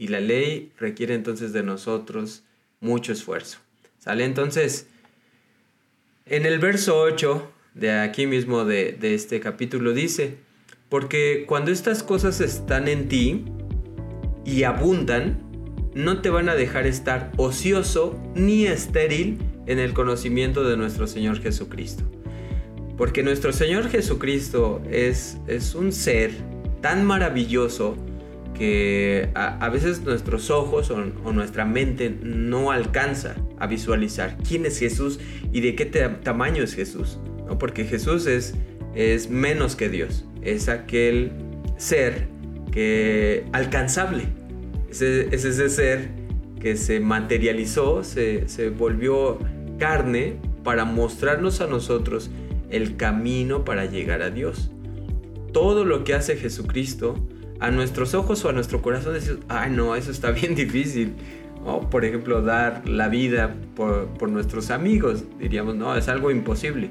Y 0.00 0.08
la 0.08 0.20
ley 0.20 0.72
requiere 0.78 1.12
entonces 1.12 1.52
de 1.52 1.62
nosotros 1.62 2.42
mucho 2.80 3.12
esfuerzo. 3.12 3.58
¿Sale? 3.98 4.24
Entonces, 4.24 4.86
en 6.24 6.46
el 6.46 6.58
verso 6.58 6.98
8 6.98 7.52
de 7.74 7.92
aquí 7.92 8.26
mismo 8.26 8.64
de, 8.64 8.92
de 8.92 9.14
este 9.14 9.40
capítulo 9.40 9.92
dice, 9.92 10.38
porque 10.88 11.44
cuando 11.46 11.70
estas 11.70 12.02
cosas 12.02 12.40
están 12.40 12.88
en 12.88 13.08
ti 13.08 13.44
y 14.46 14.62
abundan, 14.62 15.38
no 15.92 16.22
te 16.22 16.30
van 16.30 16.48
a 16.48 16.54
dejar 16.54 16.86
estar 16.86 17.30
ocioso 17.36 18.18
ni 18.34 18.64
estéril 18.64 19.36
en 19.66 19.78
el 19.78 19.92
conocimiento 19.92 20.66
de 20.66 20.78
nuestro 20.78 21.08
Señor 21.08 21.42
Jesucristo. 21.42 22.04
Porque 22.96 23.22
nuestro 23.22 23.52
Señor 23.52 23.90
Jesucristo 23.90 24.80
es, 24.90 25.36
es 25.46 25.74
un 25.74 25.92
ser 25.92 26.30
tan 26.80 27.04
maravilloso 27.04 27.98
que 28.54 29.30
a, 29.34 29.68
veces 29.70 30.02
nuestros 30.02 30.50
ojos 30.50 30.90
o, 30.90 31.32
nuestra 31.32 31.64
mente 31.64 32.14
no 32.22 32.70
alcanza 32.70 33.36
a 33.58 33.66
visualizar 33.66 34.36
quién 34.46 34.66
es 34.66 34.78
Jesús 34.78 35.18
y 35.52 35.60
de 35.60 35.74
qué 35.74 35.86
tamaño 35.86 36.62
es 36.62 36.74
Jesús. 36.74 37.18
¿no? 37.46 37.58
Porque 37.58 37.84
Jesús 37.84 38.26
es, 38.26 38.54
es 38.94 39.30
menos 39.30 39.76
que 39.76 39.88
Dios 39.88 40.24
es 40.42 40.68
aquel 40.68 41.32
ser 41.76 42.28
que 42.70 43.44
alcanzable. 43.52 44.24
Es, 44.90 45.02
es 45.02 45.44
ese 45.44 45.68
ser 45.68 46.08
que 46.60 46.76
se 46.76 47.00
materializó, 47.00 48.04
se, 48.04 48.48
se 48.48 48.68
volvió 48.70 49.38
carne 49.78 50.36
para 50.62 50.84
mostrarnos 50.84 51.60
a 51.60 51.66
nosotros 51.66 52.30
el 52.70 52.96
camino 52.96 53.64
para 53.64 53.86
llegar 53.86 54.22
a 54.22 54.30
Dios. 54.30 54.70
Todo 55.52 55.84
lo 55.84 56.04
que 56.04 56.14
hace 56.14 56.36
Jesucristo, 56.36 57.16
a 57.60 57.70
nuestros 57.70 58.14
ojos 58.14 58.44
o 58.44 58.48
a 58.48 58.52
nuestro 58.52 58.82
corazón, 58.82 59.14
decimos, 59.14 59.40
ay 59.48 59.70
no, 59.70 59.94
eso 59.94 60.10
está 60.10 60.30
bien 60.32 60.54
difícil. 60.54 61.14
O, 61.64 61.90
por 61.90 62.06
ejemplo, 62.06 62.40
dar 62.40 62.88
la 62.88 63.08
vida 63.08 63.54
por, 63.76 64.08
por 64.14 64.30
nuestros 64.30 64.70
amigos, 64.70 65.24
diríamos, 65.38 65.76
no, 65.76 65.94
es 65.94 66.08
algo 66.08 66.30
imposible. 66.30 66.90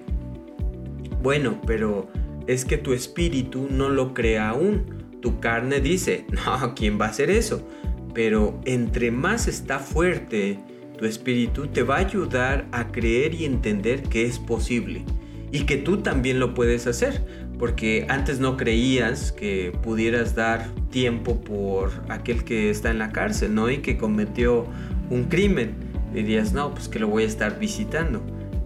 Bueno, 1.24 1.60
pero 1.66 2.08
es 2.46 2.66
que 2.66 2.78
tu 2.78 2.94
espíritu 2.94 3.68
no 3.70 3.90
lo 3.90 4.14
crea 4.14 4.50
aún. 4.50 4.86
Tu 5.22 5.40
carne 5.40 5.82
dice, 5.82 6.26
no, 6.46 6.76
¿quién 6.76 7.00
va 7.00 7.08
a 7.08 7.10
hacer 7.10 7.32
eso? 7.32 7.68
Pero 8.14 8.60
entre 8.66 9.12
más 9.12 9.48
está 9.48 9.80
fuerte 9.80 10.60
tu 10.98 11.06
espíritu, 11.06 11.68
te 11.68 11.82
va 11.82 11.96
a 11.96 12.00
ayudar 12.00 12.68
a 12.72 12.92
creer 12.92 13.34
y 13.34 13.46
entender 13.46 14.04
que 14.04 14.26
es 14.26 14.38
posible 14.38 15.06
y 15.52 15.62
que 15.62 15.78
tú 15.78 15.98
también 15.98 16.40
lo 16.40 16.54
puedes 16.54 16.88
hacer. 16.88 17.49
Porque 17.60 18.08
antes 18.10 18.40
no 18.40 18.58
creías 18.58 19.32
que 19.32 19.72
pudieras 19.84 20.34
dar 20.34 20.68
tiempo 20.90 21.42
por 21.42 21.92
aquel 22.10 22.44
que 22.44 22.70
está 22.70 22.90
en 22.90 22.98
la 22.98 23.12
cárcel, 23.12 23.54
¿no? 23.54 23.70
Y 23.70 23.80
que 23.80 23.98
cometió 23.98 24.66
un 25.10 25.26
crimen. 25.26 25.76
Dirías, 26.14 26.54
no, 26.54 26.74
pues 26.74 26.88
que 26.88 26.98
lo 26.98 27.08
voy 27.08 27.24
a 27.24 27.28
estar 27.28 27.60
visitando. 27.60 28.22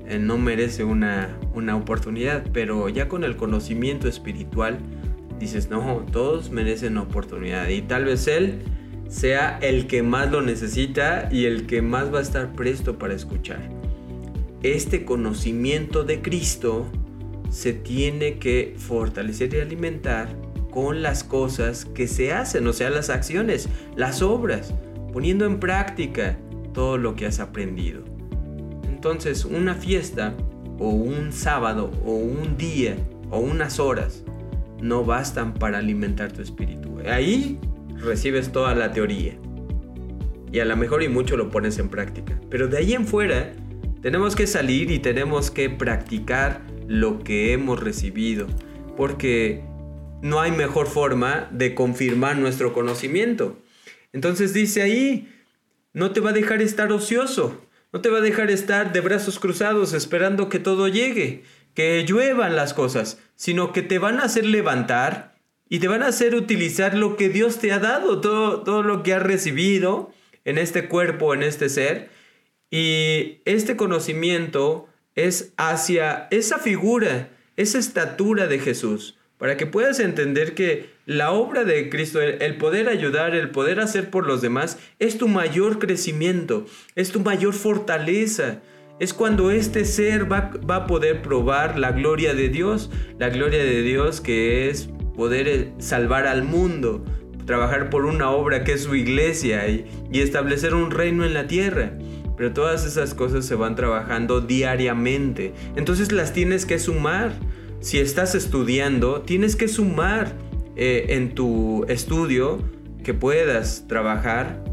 Eh, 0.07 0.19
no 0.19 0.37
merece 0.37 0.83
una, 0.83 1.35
una 1.53 1.75
oportunidad, 1.75 2.45
pero 2.53 2.87
ya 2.87 3.07
con 3.07 3.23
el 3.23 3.35
conocimiento 3.35 4.07
espiritual 4.07 4.77
dices, 5.39 5.69
no, 5.69 6.05
todos 6.11 6.51
merecen 6.51 6.97
oportunidad 6.97 7.67
y 7.69 7.81
tal 7.81 8.05
vez 8.05 8.27
él 8.27 8.61
sea 9.09 9.59
el 9.61 9.87
que 9.87 10.01
más 10.01 10.31
lo 10.31 10.41
necesita 10.41 11.29
y 11.31 11.45
el 11.45 11.67
que 11.67 11.81
más 11.81 12.13
va 12.13 12.19
a 12.19 12.21
estar 12.21 12.53
presto 12.53 12.97
para 12.97 13.13
escuchar. 13.13 13.61
Este 14.63 15.05
conocimiento 15.05 16.03
de 16.03 16.21
Cristo 16.21 16.87
se 17.53 17.71
tiene 17.71 18.39
que 18.39 18.73
fortalecer 18.77 19.53
y 19.53 19.59
alimentar 19.59 20.27
con 20.71 21.03
las 21.03 21.23
cosas 21.23 21.85
que 21.85 22.07
se 22.07 22.33
hacen, 22.33 22.65
o 22.65 22.73
sea, 22.73 22.89
las 22.89 23.11
acciones, 23.11 23.69
las 23.95 24.23
obras, 24.23 24.73
poniendo 25.13 25.45
en 25.45 25.59
práctica 25.59 26.35
todo 26.73 26.97
lo 26.97 27.15
que 27.15 27.27
has 27.27 27.39
aprendido. 27.39 28.03
Entonces, 28.89 29.45
una 29.45 29.75
fiesta 29.75 30.33
o 30.79 30.89
un 30.89 31.31
sábado 31.31 31.91
o 32.03 32.13
un 32.13 32.57
día 32.57 32.97
o 33.29 33.37
unas 33.37 33.79
horas 33.79 34.23
no 34.81 35.05
bastan 35.05 35.53
para 35.53 35.77
alimentar 35.77 36.31
tu 36.31 36.41
espíritu. 36.41 36.97
Ahí 37.07 37.59
recibes 37.97 38.51
toda 38.51 38.73
la 38.73 38.91
teoría. 38.91 39.37
Y 40.51 40.59
a 40.59 40.65
lo 40.65 40.75
mejor 40.75 41.03
y 41.03 41.07
mucho 41.07 41.37
lo 41.37 41.51
pones 41.51 41.77
en 41.77 41.89
práctica. 41.89 42.39
Pero 42.49 42.67
de 42.67 42.79
ahí 42.79 42.93
en 42.93 43.05
fuera 43.05 43.53
tenemos 44.01 44.35
que 44.35 44.47
salir 44.47 44.89
y 44.89 44.97
tenemos 44.97 45.51
que 45.51 45.69
practicar 45.69 46.72
lo 46.87 47.23
que 47.23 47.53
hemos 47.53 47.79
recibido. 47.79 48.47
Porque 48.97 49.63
no 50.21 50.39
hay 50.39 50.51
mejor 50.51 50.87
forma 50.87 51.49
de 51.51 51.75
confirmar 51.75 52.37
nuestro 52.37 52.73
conocimiento. 52.73 53.57
Entonces 54.13 54.53
dice 54.53 54.81
ahí, 54.81 55.29
no 55.93 56.11
te 56.11 56.19
va 56.19 56.29
a 56.29 56.33
dejar 56.33 56.61
estar 56.61 56.91
ocioso. 56.91 57.61
No 57.91 58.01
te 58.01 58.09
va 58.09 58.17
a 58.17 58.21
dejar 58.21 58.49
estar 58.49 58.91
de 58.91 59.01
brazos 59.01 59.37
cruzados 59.37 59.93
esperando 59.93 60.49
que 60.49 60.57
todo 60.57 60.87
llegue, 60.87 61.43
que 61.75 62.03
lluevan 62.05 62.55
las 62.55 62.73
cosas, 62.73 63.19
sino 63.35 63.71
que 63.71 63.83
te 63.83 63.99
van 63.99 64.19
a 64.19 64.23
hacer 64.23 64.45
levantar 64.45 65.35
y 65.69 65.79
te 65.79 65.87
van 65.87 66.01
a 66.01 66.07
hacer 66.07 66.33
utilizar 66.33 66.95
lo 66.95 67.17
que 67.17 67.29
Dios 67.29 67.59
te 67.59 67.71
ha 67.71 67.79
dado, 67.79 68.19
todo, 68.19 68.63
todo 68.63 68.81
lo 68.81 69.03
que 69.03 69.13
has 69.13 69.21
recibido 69.21 70.11
en 70.43 70.57
este 70.57 70.87
cuerpo, 70.87 71.33
en 71.33 71.43
este 71.43 71.69
ser. 71.69 72.09
Y 72.71 73.41
este 73.45 73.75
conocimiento 73.75 74.87
es 75.15 75.53
hacia 75.57 76.27
esa 76.31 76.59
figura, 76.59 77.29
esa 77.55 77.79
estatura 77.79 78.47
de 78.47 78.59
Jesús 78.59 79.17
para 79.43 79.57
que 79.57 79.65
puedas 79.65 79.99
entender 79.99 80.53
que 80.53 80.85
la 81.05 81.31
obra 81.31 81.65
de 81.65 81.89
Cristo, 81.89 82.21
el, 82.21 82.55
poder 82.55 82.87
ayudar, 82.87 83.35
el 83.35 83.49
poder 83.49 83.81
hacer 83.81 84.09
por 84.09 84.25
los 84.25 84.41
demás, 84.41 84.77
es 84.99 85.17
tu 85.17 85.27
mayor 85.27 85.79
crecimiento, 85.79 86.65
es 86.95 87.11
tu 87.11 87.19
mayor 87.19 87.53
fortaleza. 87.53 88.61
Es 89.01 89.13
cuando 89.13 89.51
este 89.51 89.83
ser 89.83 90.31
va, 90.31 90.51
a 90.69 90.87
poder 90.87 91.21
probar 91.21 91.77
la 91.77 91.91
gloria 91.91 92.33
de 92.33 92.47
Dios, 92.47 92.89
la 93.19 93.27
gloria 93.27 93.61
de 93.61 93.81
Dios 93.81 94.21
que 94.21 94.69
es 94.69 94.87
poder 95.13 95.49
eh, 95.49 95.73
salvar 95.77 96.25
al 96.25 96.43
mundo, 96.43 97.03
trabajar 97.45 97.89
por 97.89 98.05
una 98.05 98.29
obra 98.29 98.63
que 98.63 98.71
es 98.71 98.83
su 98.83 98.95
iglesia 98.95 99.67
y, 99.67 99.85
y 100.09 100.21
establecer 100.21 100.73
un 100.73 100.89
reino 100.89 101.25
en 101.25 101.33
la 101.33 101.47
tierra. 101.47 101.91
Pero 102.35 102.53
todas 102.53 102.85
esas 102.85 103.13
cosas 103.13 103.45
se 103.45 103.55
van 103.55 103.75
trabajando 103.75 104.41
diariamente. 104.41 105.53
Entonces 105.75 106.11
las 106.11 106.33
tienes 106.33 106.65
que 106.65 106.79
sumar 106.79 107.33
si 107.83 107.99
estás 107.99 108.33
estudiando, 108.33 109.23
tienes 109.23 109.57
que 109.57 109.67
sumar 109.67 110.31
eh, 110.77 111.07
en 111.09 111.35
tu 111.35 111.83
estudio 111.89 112.59
que 113.03 113.13
puedas 113.13 113.89
trabajar 113.89 114.63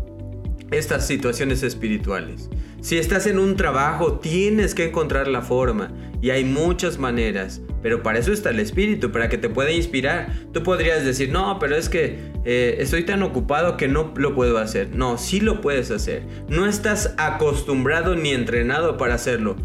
estas 0.70 1.08
situaciones 1.08 1.64
espirituales. 1.64 2.48
Si 2.80 2.98
estás 2.98 3.26
en 3.26 3.40
un 3.40 3.56
trabajo, 3.56 4.20
tienes 4.20 4.76
que 4.76 4.84
encontrar 4.84 5.26
la 5.26 5.42
forma. 5.42 5.92
Y 6.22 6.30
hay 6.30 6.44
muchas 6.44 6.98
maneras. 6.98 7.60
Pero 7.82 8.02
para 8.02 8.18
eso 8.18 8.32
está 8.32 8.50
el 8.50 8.60
espíritu, 8.60 9.10
para 9.12 9.28
que 9.28 9.38
te 9.38 9.48
pueda 9.48 9.70
inspirar. 9.70 10.32
Tú 10.52 10.62
podrías 10.62 11.04
decir, 11.04 11.30
no, 11.30 11.58
pero 11.58 11.76
es 11.76 11.88
que 11.88 12.18
eh, 12.44 12.76
estoy 12.78 13.04
tan 13.04 13.22
ocupado 13.22 13.76
que 13.76 13.88
no 13.88 14.12
lo 14.16 14.34
puedo 14.34 14.58
hacer. 14.58 14.94
No, 14.94 15.18
sí 15.18 15.40
lo 15.40 15.60
puedes 15.60 15.90
hacer. 15.90 16.22
No 16.48 16.66
estás 16.66 17.14
acostumbrado 17.16 18.16
ni 18.16 18.30
entrenado 18.30 18.96
para 18.96 19.14
hacerlo. 19.14 19.56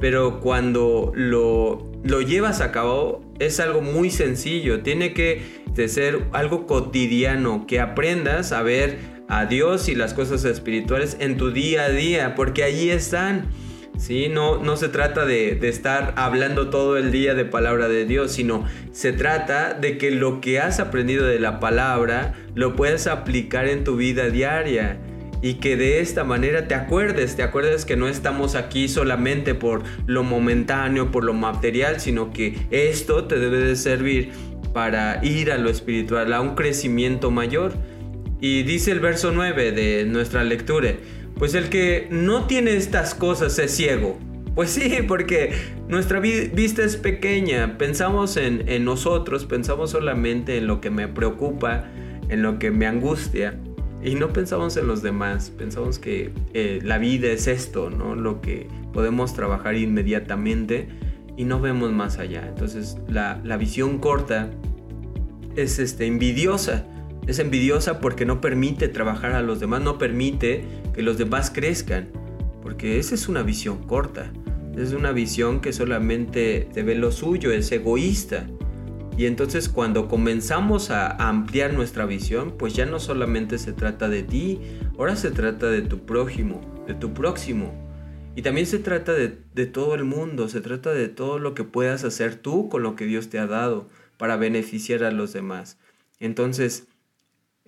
Pero 0.00 0.40
cuando 0.40 1.12
lo 1.14 1.88
lo 2.02 2.20
llevas 2.22 2.60
a 2.60 2.72
cabo, 2.72 3.22
es 3.38 3.60
algo 3.60 3.80
muy 3.80 4.10
sencillo. 4.10 4.82
Tiene 4.82 5.12
que 5.12 5.42
ser 5.88 6.26
algo 6.32 6.66
cotidiano, 6.66 7.66
que 7.66 7.80
aprendas 7.80 8.52
a 8.52 8.62
ver 8.62 8.98
a 9.28 9.46
Dios 9.46 9.88
y 9.88 9.94
las 9.94 10.14
cosas 10.14 10.44
espirituales 10.44 11.16
en 11.20 11.36
tu 11.36 11.52
día 11.52 11.84
a 11.84 11.90
día, 11.90 12.34
porque 12.34 12.64
allí 12.64 12.90
están. 12.90 13.48
¿Sí? 13.98 14.28
No, 14.28 14.62
no 14.62 14.76
se 14.78 14.88
trata 14.88 15.26
de, 15.26 15.54
de, 15.56 15.68
estar 15.68 16.14
hablando 16.16 16.70
todo 16.70 16.96
el 16.96 17.12
día 17.12 17.34
de 17.34 17.44
palabra 17.44 17.88
de 17.88 18.06
Dios, 18.06 18.32
sino 18.32 18.64
se 18.92 19.12
trata 19.12 19.74
de 19.74 19.98
que 19.98 20.10
lo 20.10 20.40
que 20.40 20.60
has 20.60 20.80
aprendido 20.80 21.26
de 21.26 21.38
la 21.38 21.60
palabra 21.60 22.34
lo 22.54 22.74
puedas 22.74 23.06
aplicar 23.06 23.68
en 23.68 23.84
tu 23.84 23.96
vida 23.96 24.30
diaria 24.30 24.98
y 25.40 25.54
que 25.54 25.76
de 25.76 26.00
esta 26.00 26.24
manera 26.24 26.66
te 26.66 26.74
acuerdes, 26.74 27.36
te 27.36 27.42
acuerdes 27.42 27.84
que 27.84 27.96
no 27.96 28.08
estamos 28.08 28.54
aquí 28.54 28.88
solamente 28.88 29.54
por 29.54 29.82
lo 30.06 30.24
momentáneo, 30.24 31.10
por 31.10 31.24
lo 31.24 31.34
material, 31.34 32.00
sino 32.00 32.32
que 32.32 32.58
esto 32.70 33.24
te 33.24 33.38
debe 33.38 33.58
de 33.58 33.76
servir 33.76 34.32
para 34.72 35.24
ir 35.24 35.52
a 35.52 35.58
lo 35.58 35.70
espiritual, 35.70 36.32
a 36.32 36.40
un 36.40 36.54
crecimiento 36.54 37.30
mayor. 37.30 37.72
Y 38.40 38.62
dice 38.62 38.92
el 38.92 39.00
verso 39.00 39.32
9 39.32 39.72
de 39.72 40.04
nuestra 40.04 40.44
lectura, 40.44 40.94
pues 41.38 41.54
el 41.54 41.68
que 41.68 42.08
no 42.10 42.46
tiene 42.46 42.76
estas 42.76 43.14
cosas 43.14 43.58
es 43.58 43.74
ciego. 43.74 44.18
Pues 44.54 44.70
sí, 44.70 44.98
porque 45.06 45.52
nuestra 45.88 46.18
vista 46.18 46.82
es 46.82 46.96
pequeña, 46.96 47.78
pensamos 47.78 48.36
en, 48.36 48.84
nosotros, 48.84 49.44
pensamos 49.44 49.90
solamente 49.90 50.58
en 50.58 50.66
lo 50.66 50.80
que 50.80 50.90
me 50.90 51.06
preocupa, 51.06 51.84
en 52.28 52.42
lo 52.42 52.58
que 52.58 52.72
me 52.72 52.86
angustia. 52.86 53.58
Y 54.02 54.14
no 54.14 54.32
pensamos 54.32 54.76
en 54.76 54.86
los 54.86 55.02
demás, 55.02 55.50
pensamos 55.50 55.98
que 55.98 56.32
eh, 56.54 56.80
la 56.82 56.98
vida 56.98 57.28
es 57.28 57.46
esto, 57.46 57.90
¿no? 57.90 58.14
Lo 58.14 58.40
que 58.40 58.68
podemos 58.92 59.34
trabajar 59.34 59.76
inmediatamente 59.76 60.88
y 61.36 61.44
no 61.44 61.60
vemos 61.60 61.92
más 61.92 62.18
allá. 62.18 62.44
Entonces 62.48 62.96
la, 63.08 63.40
la 63.44 63.56
visión 63.56 63.98
corta 63.98 64.50
es 65.56 65.78
este, 65.78 66.06
envidiosa. 66.06 66.84
Es 67.26 67.38
envidiosa 67.38 68.00
porque 68.00 68.24
no 68.24 68.40
permite 68.40 68.88
trabajar 68.88 69.32
a 69.32 69.42
los 69.42 69.60
demás, 69.60 69.82
no 69.82 69.98
permite 69.98 70.64
que 70.98 71.04
los 71.04 71.16
demás 71.16 71.52
crezcan. 71.54 72.08
Porque 72.60 72.98
esa 72.98 73.14
es 73.14 73.28
una 73.28 73.44
visión 73.44 73.84
corta. 73.84 74.32
Es 74.76 74.92
una 74.92 75.12
visión 75.12 75.60
que 75.60 75.72
solamente 75.72 76.68
te 76.74 76.82
ve 76.82 76.96
lo 76.96 77.12
suyo, 77.12 77.52
es 77.52 77.70
egoísta. 77.70 78.48
Y 79.16 79.26
entonces 79.26 79.68
cuando 79.68 80.08
comenzamos 80.08 80.90
a 80.90 81.10
ampliar 81.28 81.72
nuestra 81.72 82.04
visión, 82.04 82.56
pues 82.58 82.74
ya 82.74 82.84
no 82.84 82.98
solamente 82.98 83.58
se 83.58 83.72
trata 83.72 84.08
de 84.08 84.24
ti, 84.24 84.58
ahora 84.98 85.14
se 85.14 85.30
trata 85.30 85.68
de 85.68 85.82
tu 85.82 86.04
prójimo, 86.04 86.60
de 86.88 86.94
tu 86.94 87.14
próximo. 87.14 87.72
Y 88.34 88.42
también 88.42 88.66
se 88.66 88.80
trata 88.80 89.12
de, 89.12 89.66
todo 89.66 89.94
el 89.94 90.02
mundo, 90.02 90.48
se 90.48 90.60
trata 90.60 90.92
de 90.92 91.06
todo 91.06 91.38
lo 91.38 91.54
que 91.54 91.62
puedas 91.62 92.02
hacer 92.02 92.34
tú 92.34 92.68
con 92.68 92.82
lo 92.82 92.96
que 92.96 93.04
Dios 93.04 93.28
te 93.28 93.38
ha 93.38 93.46
dado 93.46 93.88
para 94.16 94.36
beneficiar 94.36 95.04
a 95.04 95.12
los 95.12 95.32
demás. 95.32 95.78
Entonces, 96.18 96.88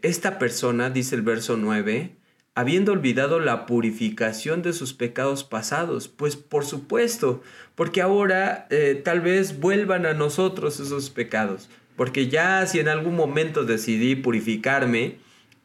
esta 0.02 0.40
persona, 0.40 0.90
dice 0.90 1.14
el 1.14 1.22
verso 1.22 1.56
9, 1.56 2.16
habiendo 2.54 2.92
olvidado 2.92 3.40
la 3.40 3.66
purificación 3.66 4.62
de 4.62 4.72
sus 4.72 4.92
pecados 4.92 5.44
pasados. 5.44 6.08
Pues 6.08 6.36
por 6.36 6.64
supuesto, 6.64 7.42
porque 7.74 8.02
ahora 8.02 8.66
eh, 8.70 9.00
tal 9.04 9.20
vez 9.20 9.60
vuelvan 9.60 10.06
a 10.06 10.14
nosotros 10.14 10.80
esos 10.80 11.10
pecados. 11.10 11.68
Porque 11.96 12.28
ya 12.28 12.66
si 12.66 12.80
en 12.80 12.88
algún 12.88 13.16
momento 13.16 13.64
decidí 13.64 14.16
purificarme 14.16 15.16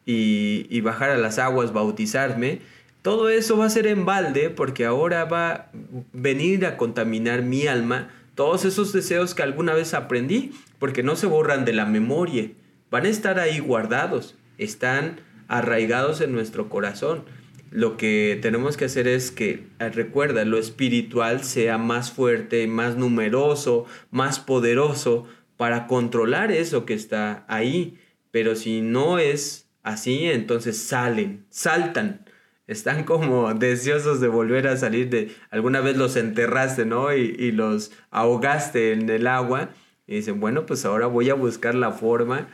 y, 0.04 0.66
y 0.68 0.80
bajar 0.80 1.10
a 1.10 1.16
las 1.16 1.38
aguas, 1.38 1.72
bautizarme, 1.72 2.60
todo 3.02 3.28
eso 3.28 3.56
va 3.56 3.66
a 3.66 3.70
ser 3.70 3.86
en 3.86 4.04
balde 4.04 4.50
porque 4.50 4.84
ahora 4.84 5.24
va 5.24 5.50
a 5.50 5.70
venir 6.12 6.66
a 6.66 6.76
contaminar 6.76 7.42
mi 7.42 7.66
alma 7.66 8.10
todos 8.36 8.64
esos 8.66 8.92
deseos 8.92 9.34
que 9.34 9.42
alguna 9.42 9.74
vez 9.74 9.94
aprendí, 9.94 10.52
porque 10.78 11.02
no 11.02 11.16
se 11.16 11.26
borran 11.26 11.64
de 11.64 11.72
la 11.72 11.86
memoria, 11.86 12.50
van 12.90 13.06
a 13.06 13.08
estar 13.08 13.40
ahí 13.40 13.58
guardados, 13.58 14.36
están 14.58 15.20
arraigados 15.48 16.20
en 16.20 16.32
nuestro 16.32 16.68
corazón. 16.68 17.24
Lo 17.70 17.96
que 17.96 18.38
tenemos 18.40 18.76
que 18.76 18.86
hacer 18.86 19.08
es 19.08 19.30
que, 19.30 19.66
eh, 19.78 19.88
recuerda, 19.90 20.44
lo 20.44 20.58
espiritual 20.58 21.44
sea 21.44 21.78
más 21.78 22.12
fuerte, 22.12 22.66
más 22.68 22.96
numeroso, 22.96 23.86
más 24.10 24.38
poderoso 24.38 25.26
para 25.56 25.86
controlar 25.86 26.52
eso 26.52 26.86
que 26.86 26.94
está 26.94 27.44
ahí. 27.48 27.98
Pero 28.30 28.54
si 28.54 28.80
no 28.80 29.18
es 29.18 29.68
así, 29.82 30.26
entonces 30.26 30.78
salen, 30.78 31.44
saltan. 31.50 32.24
Están 32.66 33.04
como 33.04 33.52
deseosos 33.54 34.20
de 34.20 34.28
volver 34.28 34.68
a 34.68 34.76
salir 34.76 35.10
de... 35.10 35.34
Alguna 35.50 35.80
vez 35.80 35.96
los 35.96 36.16
enterraste, 36.16 36.86
¿no? 36.86 37.14
Y, 37.14 37.36
y 37.38 37.52
los 37.52 37.92
ahogaste 38.10 38.92
en 38.92 39.10
el 39.10 39.26
agua. 39.26 39.70
Y 40.06 40.16
dicen, 40.16 40.38
bueno, 40.38 40.66
pues 40.66 40.84
ahora 40.84 41.06
voy 41.06 41.30
a 41.30 41.34
buscar 41.34 41.74
la 41.74 41.90
forma 41.90 42.48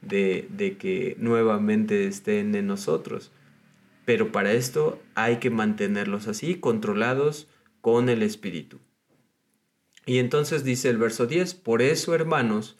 de, 0.00 0.76
que 0.78 1.16
nuevamente 1.18 2.06
estén 2.06 2.54
en 2.54 2.66
nosotros. 2.66 3.30
Pero 4.04 4.32
para 4.32 4.52
esto 4.52 5.00
hay 5.14 5.36
que 5.36 5.50
mantenerlos 5.50 6.28
así, 6.28 6.54
controlados 6.54 7.48
con 7.80 8.08
el 8.08 8.22
Espíritu. 8.22 8.78
Y 10.06 10.18
entonces 10.18 10.64
dice 10.64 10.88
el 10.88 10.96
verso 10.96 11.26
10, 11.26 11.54
por 11.54 11.82
eso 11.82 12.14
hermanos, 12.14 12.78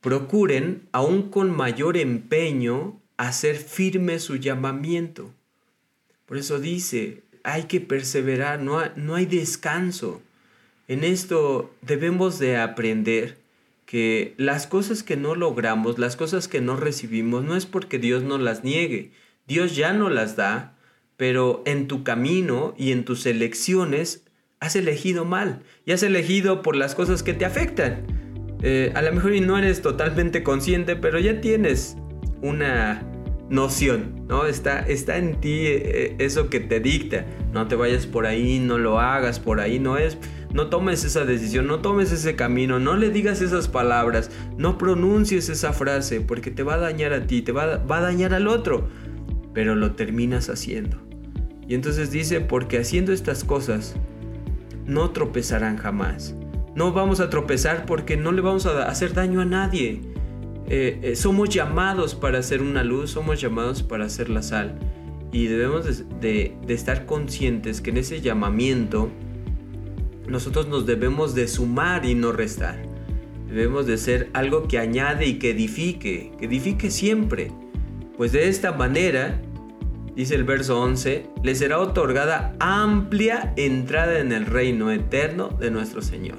procuren 0.00 0.88
aún 0.92 1.30
con 1.30 1.50
mayor 1.50 1.96
empeño 1.96 3.00
hacer 3.16 3.56
firme 3.56 4.20
su 4.20 4.36
llamamiento. 4.36 5.34
Por 6.26 6.38
eso 6.38 6.60
dice, 6.60 7.24
hay 7.42 7.64
que 7.64 7.80
perseverar, 7.80 8.60
no 8.60 8.80
no 8.94 9.16
hay 9.16 9.26
descanso. 9.26 10.22
En 10.86 11.02
esto 11.02 11.74
debemos 11.82 12.38
de 12.38 12.56
aprender 12.56 13.39
que 13.90 14.34
las 14.36 14.68
cosas 14.68 15.02
que 15.02 15.16
no 15.16 15.34
logramos, 15.34 15.98
las 15.98 16.14
cosas 16.14 16.46
que 16.46 16.60
no 16.60 16.76
recibimos, 16.76 17.42
no 17.42 17.56
es 17.56 17.66
porque 17.66 17.98
Dios 17.98 18.22
nos 18.22 18.40
las 18.40 18.62
niegue. 18.62 19.10
Dios 19.48 19.74
ya 19.74 19.92
no 19.92 20.10
las 20.10 20.36
da, 20.36 20.76
pero 21.16 21.64
en 21.66 21.88
tu 21.88 22.04
camino 22.04 22.72
y 22.78 22.92
en 22.92 23.04
tus 23.04 23.26
elecciones 23.26 24.24
has 24.60 24.76
elegido 24.76 25.24
mal 25.24 25.64
y 25.86 25.90
has 25.90 26.04
elegido 26.04 26.62
por 26.62 26.76
las 26.76 26.94
cosas 26.94 27.24
que 27.24 27.34
te 27.34 27.44
afectan. 27.44 28.06
Eh, 28.62 28.92
a 28.94 29.02
lo 29.02 29.10
mejor 29.10 29.32
no 29.42 29.58
eres 29.58 29.82
totalmente 29.82 30.44
consciente, 30.44 30.94
pero 30.94 31.18
ya 31.18 31.40
tienes 31.40 31.96
una 32.42 33.02
noción, 33.48 34.24
¿no? 34.28 34.46
Está, 34.46 34.86
está 34.86 35.16
en 35.16 35.40
ti 35.40 35.66
eh, 35.66 36.14
eso 36.20 36.48
que 36.48 36.60
te 36.60 36.78
dicta. 36.78 37.26
No 37.52 37.66
te 37.66 37.74
vayas 37.74 38.06
por 38.06 38.26
ahí, 38.26 38.60
no 38.60 38.78
lo 38.78 39.00
hagas 39.00 39.40
por 39.40 39.60
ahí, 39.60 39.80
no 39.80 39.98
es 39.98 40.16
no 40.52 40.66
tomes 40.66 41.04
esa 41.04 41.24
decisión, 41.24 41.66
no 41.66 41.78
tomes 41.78 42.10
ese 42.10 42.34
camino, 42.34 42.80
no 42.80 42.96
le 42.96 43.10
digas 43.10 43.40
esas 43.40 43.68
palabras, 43.68 44.30
no 44.56 44.78
pronuncies 44.78 45.48
esa 45.48 45.72
frase 45.72 46.20
porque 46.20 46.50
te 46.50 46.62
va 46.62 46.74
a 46.74 46.78
dañar 46.78 47.12
a 47.12 47.26
ti, 47.26 47.42
te 47.42 47.52
va, 47.52 47.74
a 47.74 48.00
dañar 48.00 48.34
al 48.34 48.48
otro, 48.48 48.88
pero 49.52 49.76
lo 49.76 49.92
terminas 49.92 50.48
haciendo. 50.48 50.98
Y 51.68 51.74
entonces 51.74 52.10
dice, 52.10 52.40
porque 52.40 52.78
haciendo 52.78 53.12
estas 53.12 53.44
cosas, 53.44 53.94
no 54.86 55.10
tropezarán 55.10 55.76
jamás. 55.76 56.34
No 56.74 56.92
vamos 56.92 57.20
a 57.20 57.30
tropezar 57.30 57.86
porque 57.86 58.16
no 58.16 58.32
le 58.32 58.40
vamos 58.40 58.66
a 58.66 58.88
hacer 58.88 59.14
daño 59.14 59.40
a 59.40 59.44
nadie. 59.44 60.00
Eh, 60.66 60.98
eh, 61.02 61.16
somos 61.16 61.48
llamados 61.48 62.16
para 62.16 62.38
hacer 62.38 62.60
una 62.60 62.82
luz, 62.82 63.10
somos 63.10 63.40
llamados 63.40 63.84
para 63.84 64.06
hacer 64.06 64.30
la 64.30 64.42
sal. 64.42 64.80
Y 65.30 65.46
debemos 65.46 66.02
de 66.20 66.56
estar 66.66 67.06
conscientes 67.06 67.80
que 67.80 67.90
en 67.90 67.98
ese 67.98 68.20
llamamiento 68.20 69.10
nosotros 70.30 70.68
nos 70.68 70.86
debemos 70.86 71.34
de 71.34 71.48
sumar 71.48 72.06
y 72.06 72.14
no 72.14 72.32
restar. 72.32 72.80
Debemos 73.48 73.86
de 73.86 73.98
ser 73.98 74.30
algo 74.32 74.68
que 74.68 74.78
añade 74.78 75.26
y 75.26 75.38
que 75.38 75.50
edifique, 75.50 76.32
que 76.38 76.46
edifique 76.46 76.90
siempre. 76.90 77.50
Pues 78.16 78.32
de 78.32 78.48
esta 78.48 78.72
manera, 78.72 79.40
dice 80.14 80.36
el 80.36 80.44
verso 80.44 80.80
11, 80.80 81.26
le 81.42 81.54
será 81.54 81.80
otorgada 81.80 82.54
amplia 82.60 83.52
entrada 83.56 84.20
en 84.20 84.30
el 84.30 84.46
reino 84.46 84.92
eterno 84.92 85.48
de 85.48 85.70
nuestro 85.72 86.00
Señor. 86.00 86.38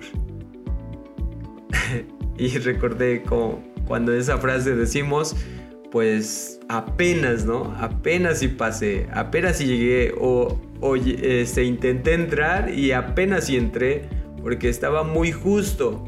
y 2.37 2.47
recordé 2.59 3.23
como 3.23 3.61
cuando 3.85 4.13
esa 4.13 4.37
frase 4.37 4.73
decimos, 4.73 5.35
pues 5.91 6.61
apenas, 6.69 7.45
¿no? 7.45 7.75
Apenas 7.77 8.39
si 8.39 8.47
pasé, 8.47 9.07
apenas 9.11 9.57
si 9.57 9.65
llegué 9.65 10.13
o, 10.17 10.57
o 10.81 10.95
este, 10.95 11.63
intenté 11.63 12.13
entrar 12.13 12.73
y 12.73 12.91
apenas 12.91 13.45
si 13.45 13.55
entré 13.55 14.09
porque 14.41 14.67
estaba 14.67 15.03
muy 15.03 15.31
justo. 15.31 16.03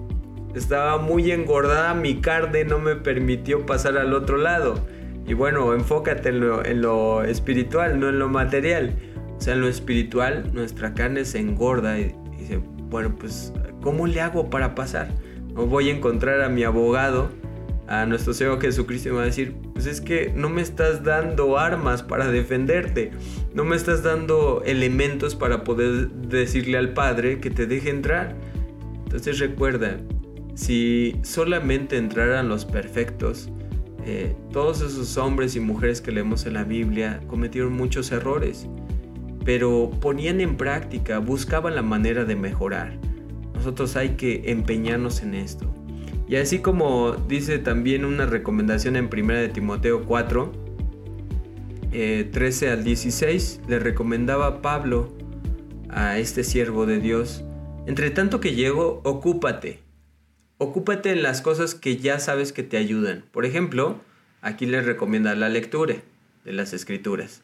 Estaba 0.55 0.97
muy 0.97 1.31
engordada 1.31 1.93
mi 1.93 2.21
carne, 2.21 2.63
no 2.65 2.77
me 2.77 2.95
permitió 2.95 3.65
pasar 3.65 3.97
al 3.97 4.13
otro 4.13 4.37
lado. 4.37 4.75
Y 5.25 5.33
bueno, 5.33 5.73
enfócate 5.73 6.29
en 6.29 6.41
lo, 6.41 6.65
en 6.65 6.81
lo 6.81 7.23
espiritual, 7.23 7.99
no 7.99 8.09
en 8.09 8.19
lo 8.19 8.29
material. 8.29 8.95
O 9.37 9.41
sea, 9.41 9.53
en 9.53 9.61
lo 9.61 9.67
espiritual 9.67 10.51
nuestra 10.53 10.93
carne 10.93 11.25
se 11.25 11.39
engorda 11.39 11.99
y, 11.99 12.15
y 12.33 12.41
dice, 12.41 12.59
bueno, 12.89 13.15
pues, 13.17 13.53
¿cómo 13.81 14.05
le 14.05 14.21
hago 14.21 14.49
para 14.49 14.75
pasar? 14.75 15.07
No 15.53 15.65
voy 15.65 15.89
a 15.89 15.93
encontrar 15.93 16.41
a 16.41 16.49
mi 16.49 16.63
abogado 16.63 17.29
a 17.87 18.05
nuestro 18.05 18.33
Señor 18.33 18.61
Jesucristo 18.61 19.09
y 19.09 19.11
va 19.11 19.23
a 19.23 19.25
decir, 19.25 19.55
pues 19.73 19.85
es 19.85 20.01
que 20.01 20.31
no 20.35 20.49
me 20.49 20.61
estás 20.61 21.03
dando 21.03 21.57
armas 21.57 22.01
para 22.03 22.27
defenderte, 22.29 23.11
no 23.53 23.65
me 23.65 23.75
estás 23.75 24.03
dando 24.03 24.61
elementos 24.65 25.35
para 25.35 25.63
poder 25.63 26.09
decirle 26.09 26.77
al 26.77 26.93
Padre 26.93 27.39
que 27.39 27.49
te 27.49 27.67
deje 27.67 27.89
entrar. 27.89 28.35
Entonces 29.05 29.39
recuerda, 29.39 29.97
si 30.55 31.19
solamente 31.23 31.97
entraran 31.97 32.47
los 32.47 32.65
perfectos, 32.65 33.49
eh, 34.05 34.35
todos 34.51 34.81
esos 34.81 35.17
hombres 35.17 35.55
y 35.55 35.59
mujeres 35.59 36.01
que 36.01 36.11
leemos 36.11 36.45
en 36.45 36.53
la 36.53 36.63
Biblia 36.63 37.21
cometieron 37.27 37.73
muchos 37.73 38.11
errores, 38.11 38.67
pero 39.45 39.91
ponían 40.01 40.41
en 40.41 40.57
práctica, 40.57 41.19
buscaban 41.19 41.75
la 41.75 41.81
manera 41.81 42.25
de 42.25 42.35
mejorar. 42.35 42.97
Nosotros 43.53 43.95
hay 43.95 44.11
que 44.11 44.51
empeñarnos 44.51 45.21
en 45.21 45.35
esto. 45.35 45.73
Y 46.33 46.37
así 46.37 46.61
como 46.61 47.11
dice 47.11 47.59
también 47.59 48.05
una 48.05 48.25
recomendación 48.25 48.95
en 48.95 49.05
1 49.05 49.33
de 49.35 49.49
Timoteo 49.49 50.03
4, 50.03 50.51
13 51.91 52.65
eh, 52.65 52.71
al 52.71 52.83
16, 52.83 53.61
le 53.67 53.77
recomendaba 53.77 54.63
Pablo 54.63 55.15
a 55.89 56.17
este 56.17 56.43
siervo 56.43 56.87
de 56.87 56.99
Dios, 56.99 57.43
entre 57.85 58.09
tanto 58.09 58.39
que 58.39 58.55
llego, 58.55 58.99
ocúpate. 59.03 59.81
Ocúpate 60.57 61.11
en 61.11 61.21
las 61.21 61.43
cosas 61.43 61.75
que 61.75 61.97
ya 61.97 62.17
sabes 62.17 62.51
que 62.51 62.63
te 62.63 62.77
ayudan. 62.77 63.25
Por 63.31 63.45
ejemplo, 63.45 64.01
aquí 64.41 64.65
le 64.65 64.81
recomienda 64.81 65.35
la 65.35 65.49
lectura 65.49 65.97
de 66.45 66.51
las 66.51 66.73
escrituras, 66.73 67.43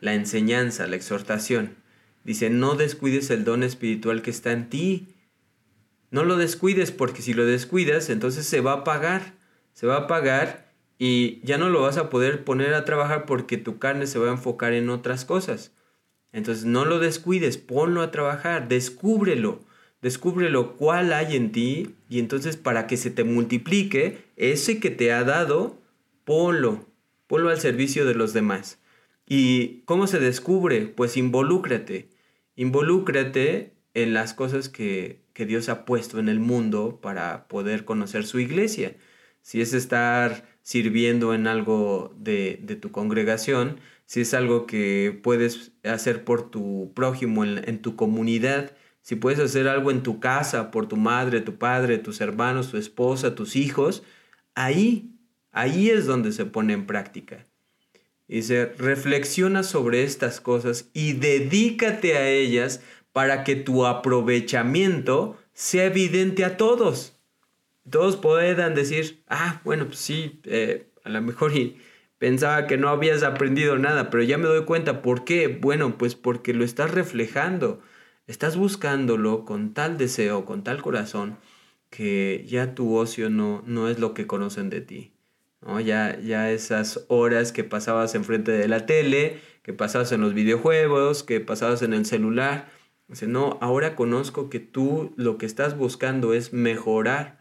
la 0.00 0.14
enseñanza, 0.14 0.86
la 0.86 0.96
exhortación. 0.96 1.74
Dice, 2.24 2.48
no 2.48 2.74
descuides 2.74 3.28
el 3.28 3.44
don 3.44 3.62
espiritual 3.62 4.22
que 4.22 4.30
está 4.30 4.52
en 4.52 4.70
ti. 4.70 5.13
No 6.14 6.22
lo 6.22 6.36
descuides 6.36 6.92
porque 6.92 7.22
si 7.22 7.34
lo 7.34 7.44
descuidas, 7.44 8.08
entonces 8.08 8.46
se 8.46 8.60
va 8.60 8.72
a 8.72 8.84
pagar. 8.84 9.34
Se 9.72 9.88
va 9.88 9.96
a 9.96 10.06
pagar 10.06 10.72
y 10.96 11.40
ya 11.42 11.58
no 11.58 11.70
lo 11.70 11.82
vas 11.82 11.96
a 11.96 12.08
poder 12.08 12.44
poner 12.44 12.72
a 12.74 12.84
trabajar 12.84 13.26
porque 13.26 13.56
tu 13.56 13.80
carne 13.80 14.06
se 14.06 14.20
va 14.20 14.28
a 14.28 14.34
enfocar 14.34 14.74
en 14.74 14.90
otras 14.90 15.24
cosas. 15.24 15.72
Entonces 16.30 16.66
no 16.66 16.84
lo 16.84 17.00
descuides, 17.00 17.58
ponlo 17.58 18.00
a 18.00 18.12
trabajar, 18.12 18.68
descúbrelo, 18.68 19.58
descúbrelo 20.02 20.76
cuál 20.76 21.12
hay 21.12 21.34
en 21.34 21.50
ti 21.50 21.96
y 22.08 22.20
entonces 22.20 22.56
para 22.56 22.86
que 22.86 22.96
se 22.96 23.10
te 23.10 23.24
multiplique 23.24 24.18
ese 24.36 24.78
que 24.78 24.90
te 24.90 25.10
ha 25.10 25.24
dado, 25.24 25.82
ponlo, 26.22 26.86
ponlo 27.26 27.48
al 27.48 27.58
servicio 27.58 28.04
de 28.04 28.14
los 28.14 28.32
demás. 28.32 28.78
¿Y 29.26 29.80
cómo 29.84 30.06
se 30.06 30.20
descubre? 30.20 30.82
Pues 30.82 31.16
involúcrate, 31.16 32.08
involúcrate 32.54 33.72
en 33.94 34.14
las 34.14 34.32
cosas 34.32 34.68
que, 34.68 35.23
que 35.34 35.44
Dios 35.44 35.68
ha 35.68 35.84
puesto 35.84 36.18
en 36.18 36.28
el 36.30 36.40
mundo 36.40 37.00
para 37.02 37.46
poder 37.48 37.84
conocer 37.84 38.24
su 38.24 38.40
iglesia. 38.40 38.96
Si 39.42 39.60
es 39.60 39.74
estar 39.74 40.48
sirviendo 40.62 41.34
en 41.34 41.46
algo 41.46 42.14
de, 42.18 42.60
de 42.62 42.76
tu 42.76 42.90
congregación, 42.90 43.78
si 44.06 44.20
es 44.20 44.34
algo 44.34 44.66
que 44.66 45.18
puedes 45.22 45.72
hacer 45.82 46.24
por 46.24 46.50
tu 46.50 46.92
prójimo 46.94 47.44
en, 47.44 47.80
tu 47.80 47.96
comunidad, 47.96 48.72
si 49.00 49.16
puedes 49.16 49.40
hacer 49.40 49.68
algo 49.68 49.90
en 49.90 50.02
tu 50.02 50.20
casa, 50.20 50.70
por 50.70 50.88
tu 50.88 50.96
madre, 50.96 51.40
tu 51.40 51.56
padre, 51.56 51.98
tus 51.98 52.20
hermanos, 52.20 52.70
tu 52.70 52.76
esposa, 52.76 53.34
tus 53.34 53.56
hijos, 53.56 54.02
ahí, 54.54 55.10
ahí 55.52 55.90
es 55.90 56.06
donde 56.06 56.32
se 56.32 56.44
pone 56.44 56.74
en 56.74 56.86
práctica. 56.86 57.46
Dice, 58.28 58.72
reflexiona 58.78 59.62
sobre 59.62 60.04
estas 60.04 60.40
cosas 60.40 60.88
y 60.94 61.12
dedícate 61.14 62.16
a 62.16 62.28
ellas 62.28 62.80
para 63.14 63.44
que 63.44 63.54
tu 63.54 63.86
aprovechamiento 63.86 65.38
sea 65.52 65.84
evidente 65.84 66.44
a 66.44 66.56
todos. 66.56 67.16
Todos 67.88 68.16
puedan 68.16 68.74
decir, 68.74 69.22
ah, 69.28 69.60
bueno, 69.64 69.86
pues 69.86 70.00
sí, 70.00 70.40
eh, 70.46 70.88
a 71.04 71.10
lo 71.10 71.22
mejor 71.22 71.52
pensaba 72.18 72.66
que 72.66 72.76
no 72.76 72.88
habías 72.88 73.22
aprendido 73.22 73.78
nada, 73.78 74.10
pero 74.10 74.24
ya 74.24 74.36
me 74.36 74.48
doy 74.48 74.64
cuenta. 74.64 75.00
¿Por 75.00 75.24
qué? 75.24 75.46
Bueno, 75.46 75.96
pues 75.96 76.16
porque 76.16 76.54
lo 76.54 76.64
estás 76.64 76.90
reflejando. 76.90 77.80
Estás 78.26 78.56
buscándolo 78.56 79.44
con 79.44 79.74
tal 79.74 79.96
deseo, 79.96 80.44
con 80.44 80.64
tal 80.64 80.82
corazón, 80.82 81.38
que 81.90 82.44
ya 82.48 82.74
tu 82.74 82.96
ocio 82.96 83.30
no, 83.30 83.62
no 83.64 83.88
es 83.88 84.00
lo 84.00 84.12
que 84.12 84.26
conocen 84.26 84.70
de 84.70 84.80
ti. 84.80 85.12
¿no? 85.60 85.78
Ya, 85.78 86.18
ya 86.18 86.50
esas 86.50 87.04
horas 87.06 87.52
que 87.52 87.62
pasabas 87.62 88.16
enfrente 88.16 88.50
de 88.50 88.66
la 88.66 88.86
tele, 88.86 89.38
que 89.62 89.72
pasabas 89.72 90.10
en 90.10 90.20
los 90.20 90.34
videojuegos, 90.34 91.22
que 91.22 91.38
pasabas 91.38 91.82
en 91.82 91.92
el 91.92 92.06
celular. 92.06 92.73
Dice, 93.08 93.26
no, 93.26 93.58
ahora 93.60 93.96
conozco 93.96 94.48
que 94.48 94.60
tú 94.60 95.12
lo 95.16 95.38
que 95.38 95.46
estás 95.46 95.76
buscando 95.76 96.32
es 96.34 96.52
mejorar 96.52 97.40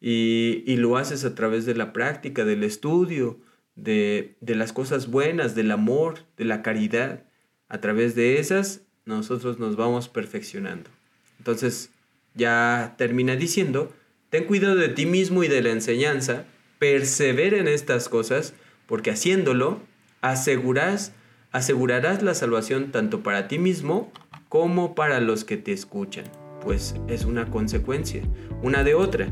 y, 0.00 0.64
y 0.66 0.76
lo 0.76 0.96
haces 0.96 1.24
a 1.24 1.34
través 1.34 1.66
de 1.66 1.74
la 1.74 1.92
práctica, 1.92 2.44
del 2.44 2.64
estudio, 2.64 3.40
de, 3.76 4.36
las 4.40 4.72
cosas 4.72 5.10
buenas, 5.10 5.54
del 5.54 5.70
amor, 5.70 6.20
de 6.36 6.44
la 6.44 6.62
caridad. 6.62 7.24
A 7.68 7.80
través 7.80 8.14
de 8.14 8.38
esas 8.38 8.82
nosotros 9.04 9.58
nos 9.58 9.76
vamos 9.76 10.08
perfeccionando. 10.08 10.90
Entonces 11.38 11.90
ya 12.34 12.94
termina 12.98 13.36
diciendo, 13.36 13.92
ten 14.30 14.44
cuidado 14.44 14.76
de 14.76 14.88
ti 14.88 15.06
mismo 15.06 15.44
y 15.44 15.48
de 15.48 15.62
la 15.62 15.70
enseñanza, 15.70 16.46
persevera 16.78 17.58
en 17.58 17.68
estas 17.68 18.08
cosas, 18.08 18.54
porque 18.86 19.10
haciéndolo 19.10 19.80
asegurarás, 20.20 21.12
asegurarás 21.52 22.22
la 22.22 22.34
salvación 22.34 22.92
tanto 22.92 23.22
para 23.22 23.48
ti 23.48 23.58
mismo 23.58 24.12
como 24.54 24.94
para 24.94 25.18
los 25.18 25.42
que 25.42 25.56
te 25.56 25.72
escuchan, 25.72 26.26
pues 26.62 26.94
es 27.08 27.24
una 27.24 27.50
consecuencia, 27.50 28.22
una 28.62 28.84
de 28.84 28.94
otra. 28.94 29.26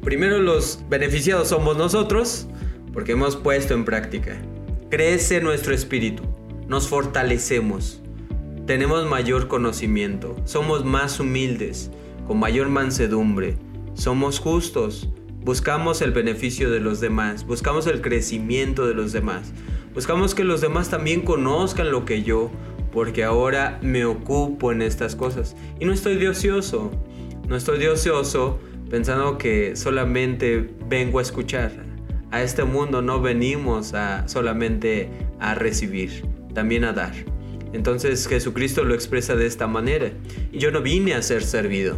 Primero 0.00 0.38
los 0.38 0.84
beneficiados 0.88 1.48
somos 1.48 1.76
nosotros, 1.76 2.46
porque 2.92 3.10
hemos 3.10 3.34
puesto 3.34 3.74
en 3.74 3.84
práctica. 3.84 4.40
Crece 4.92 5.40
nuestro 5.40 5.74
espíritu, 5.74 6.22
nos 6.68 6.86
fortalecemos, 6.86 8.00
tenemos 8.64 9.06
mayor 9.08 9.48
conocimiento, 9.48 10.36
somos 10.44 10.84
más 10.84 11.18
humildes, 11.18 11.90
con 12.28 12.38
mayor 12.38 12.68
mansedumbre, 12.68 13.56
somos 13.94 14.38
justos, 14.38 15.08
buscamos 15.40 16.00
el 16.00 16.12
beneficio 16.12 16.70
de 16.70 16.78
los 16.78 17.00
demás, 17.00 17.44
buscamos 17.44 17.88
el 17.88 18.02
crecimiento 18.02 18.86
de 18.86 18.94
los 18.94 19.10
demás, 19.10 19.52
buscamos 19.92 20.36
que 20.36 20.44
los 20.44 20.60
demás 20.60 20.90
también 20.90 21.22
conozcan 21.22 21.90
lo 21.90 22.04
que 22.04 22.22
yo, 22.22 22.52
porque 22.94 23.24
ahora 23.24 23.78
me 23.82 24.06
ocupo 24.06 24.72
en 24.72 24.80
estas 24.80 25.14
cosas. 25.14 25.54
Y 25.78 25.84
no 25.84 25.92
estoy 25.92 26.16
de 26.16 26.30
ocioso, 26.30 26.90
no 27.46 27.56
estoy 27.56 27.78
de 27.78 27.90
ocioso 27.90 28.58
pensando 28.88 29.36
que 29.36 29.76
solamente 29.76 30.70
vengo 30.88 31.18
a 31.18 31.22
escuchar 31.22 31.84
a 32.34 32.42
este 32.42 32.64
mundo 32.64 33.00
no 33.00 33.20
venimos 33.20 33.94
a 33.94 34.26
solamente 34.26 35.08
a 35.38 35.54
recibir, 35.54 36.26
también 36.52 36.82
a 36.82 36.92
dar. 36.92 37.12
Entonces 37.72 38.26
Jesucristo 38.26 38.82
lo 38.82 38.92
expresa 38.92 39.36
de 39.36 39.46
esta 39.46 39.68
manera. 39.68 40.10
Yo 40.52 40.72
no 40.72 40.82
vine 40.82 41.14
a 41.14 41.22
ser 41.22 41.44
servido, 41.44 41.96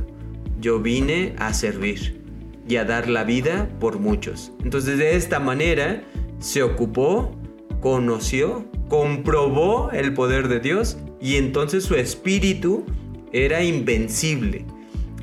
yo 0.60 0.78
vine 0.78 1.34
a 1.38 1.54
servir 1.54 2.20
y 2.68 2.76
a 2.76 2.84
dar 2.84 3.08
la 3.08 3.24
vida 3.24 3.70
por 3.80 3.98
muchos. 3.98 4.52
Entonces 4.62 4.98
de 4.98 5.16
esta 5.16 5.40
manera 5.40 6.02
se 6.38 6.62
ocupó, 6.62 7.34
conoció, 7.80 8.66
comprobó 8.88 9.90
el 9.92 10.14
poder 10.14 10.48
de 10.48 10.60
Dios 10.60 10.96
y 11.20 11.36
entonces 11.36 11.84
su 11.84 11.94
espíritu 11.94 12.84
era 13.32 13.62
invencible 13.64 14.64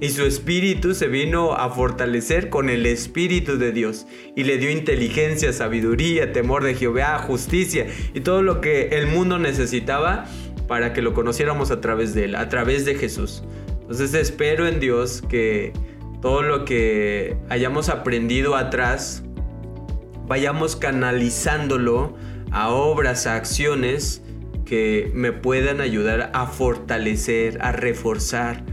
y 0.03 0.09
su 0.09 0.23
espíritu 0.23 0.93
se 0.95 1.07
vino 1.07 1.53
a 1.53 1.69
fortalecer 1.69 2.49
con 2.49 2.69
el 2.69 2.85
espíritu 2.85 3.57
de 3.57 3.71
Dios 3.71 4.05
y 4.35 4.43
le 4.43 4.57
dio 4.57 4.69
inteligencia, 4.69 5.53
sabiduría, 5.53 6.33
temor 6.33 6.63
de 6.63 6.75
Jehová, 6.75 7.19
justicia 7.19 7.87
y 8.13 8.19
todo 8.19 8.41
lo 8.41 8.59
que 8.59 8.89
el 8.97 9.07
mundo 9.07 9.39
necesitaba 9.39 10.25
para 10.67 10.91
que 10.91 11.01
lo 11.01 11.13
conociéramos 11.13 11.71
a 11.71 11.79
través 11.79 12.13
de 12.13 12.25
él, 12.25 12.35
a 12.35 12.49
través 12.49 12.83
de 12.83 12.95
Jesús. 12.95 13.43
Entonces 13.81 14.13
espero 14.13 14.67
en 14.67 14.81
Dios 14.81 15.23
que 15.29 15.71
todo 16.21 16.41
lo 16.41 16.65
que 16.65 17.37
hayamos 17.47 17.87
aprendido 17.87 18.57
atrás 18.57 19.23
vayamos 20.27 20.75
canalizándolo 20.75 22.15
a 22.53 22.69
obras, 22.69 23.27
a 23.27 23.35
acciones 23.35 24.21
que 24.63 25.11
me 25.13 25.33
puedan 25.33 25.81
ayudar 25.81 26.31
a 26.33 26.47
fortalecer, 26.47 27.57
a 27.61 27.73
reforzar, 27.73 28.63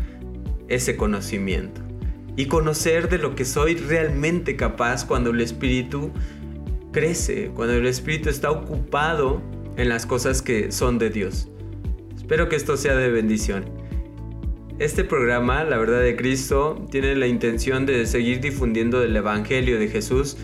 ese 0.70 0.96
conocimiento 0.96 1.82
y 2.36 2.46
conocer 2.46 3.10
de 3.10 3.18
lo 3.18 3.34
que 3.34 3.44
soy 3.44 3.74
realmente 3.74 4.56
capaz 4.56 5.04
cuando 5.04 5.30
el 5.30 5.40
espíritu 5.40 6.10
crece, 6.92 7.50
cuando 7.54 7.74
el 7.74 7.86
espíritu 7.86 8.30
está 8.30 8.50
ocupado 8.50 9.42
en 9.76 9.88
las 9.88 10.06
cosas 10.06 10.40
que 10.40 10.72
son 10.72 10.98
de 10.98 11.10
Dios. 11.10 11.48
Espero 12.16 12.48
que 12.48 12.56
esto 12.56 12.76
sea 12.76 12.94
de 12.94 13.10
bendición. 13.10 13.64
Este 14.78 15.04
programa, 15.04 15.64
La 15.64 15.76
Verdad 15.76 16.00
de 16.00 16.16
Cristo, 16.16 16.86
tiene 16.90 17.14
la 17.14 17.26
intención 17.26 17.84
de 17.84 18.06
seguir 18.06 18.40
difundiendo 18.40 19.02
el 19.02 19.14
Evangelio 19.14 19.78
de 19.78 19.88
Jesús 19.88 20.38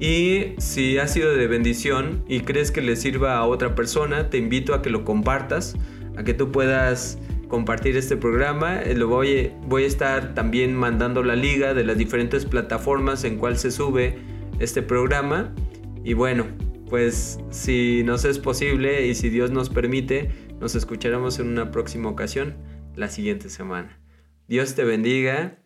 y 0.00 0.54
si 0.56 0.96
ha 0.96 1.06
sido 1.06 1.34
de 1.34 1.46
bendición 1.46 2.24
y 2.26 2.40
crees 2.40 2.70
que 2.70 2.80
le 2.80 2.96
sirva 2.96 3.36
a 3.36 3.44
otra 3.44 3.74
persona, 3.74 4.30
te 4.30 4.38
invito 4.38 4.72
a 4.72 4.80
que 4.80 4.88
lo 4.88 5.04
compartas, 5.04 5.76
a 6.16 6.24
que 6.24 6.32
tú 6.32 6.50
puedas 6.50 7.18
compartir 7.48 7.98
este 7.98 8.16
programa. 8.16 8.80
Eh, 8.80 8.94
lo 8.94 9.08
voy, 9.08 9.52
voy 9.66 9.84
a 9.84 9.86
estar 9.86 10.32
también 10.34 10.74
mandando 10.74 11.22
la 11.22 11.36
liga 11.36 11.74
de 11.74 11.84
las 11.84 11.98
diferentes 11.98 12.46
plataformas 12.46 13.24
en 13.24 13.36
cual 13.36 13.58
se 13.58 13.70
sube 13.70 14.16
este 14.58 14.80
programa. 14.80 15.54
Y 16.02 16.14
bueno, 16.14 16.46
pues 16.88 17.38
si 17.50 18.02
nos 18.02 18.24
es 18.24 18.38
posible 18.38 19.06
y 19.06 19.14
si 19.14 19.28
Dios 19.28 19.50
nos 19.50 19.68
permite, 19.68 20.30
nos 20.60 20.74
escucharemos 20.76 21.38
en 21.40 21.48
una 21.48 21.70
próxima 21.70 22.08
ocasión 22.08 22.56
la 22.96 23.08
siguiente 23.08 23.50
semana. 23.50 24.00
Dios 24.48 24.74
te 24.74 24.84
bendiga 24.84 25.58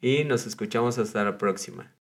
y 0.00 0.24
nos 0.24 0.46
escuchamos 0.46 0.96
hasta 0.98 1.24
la 1.24 1.36
próxima. 1.36 1.99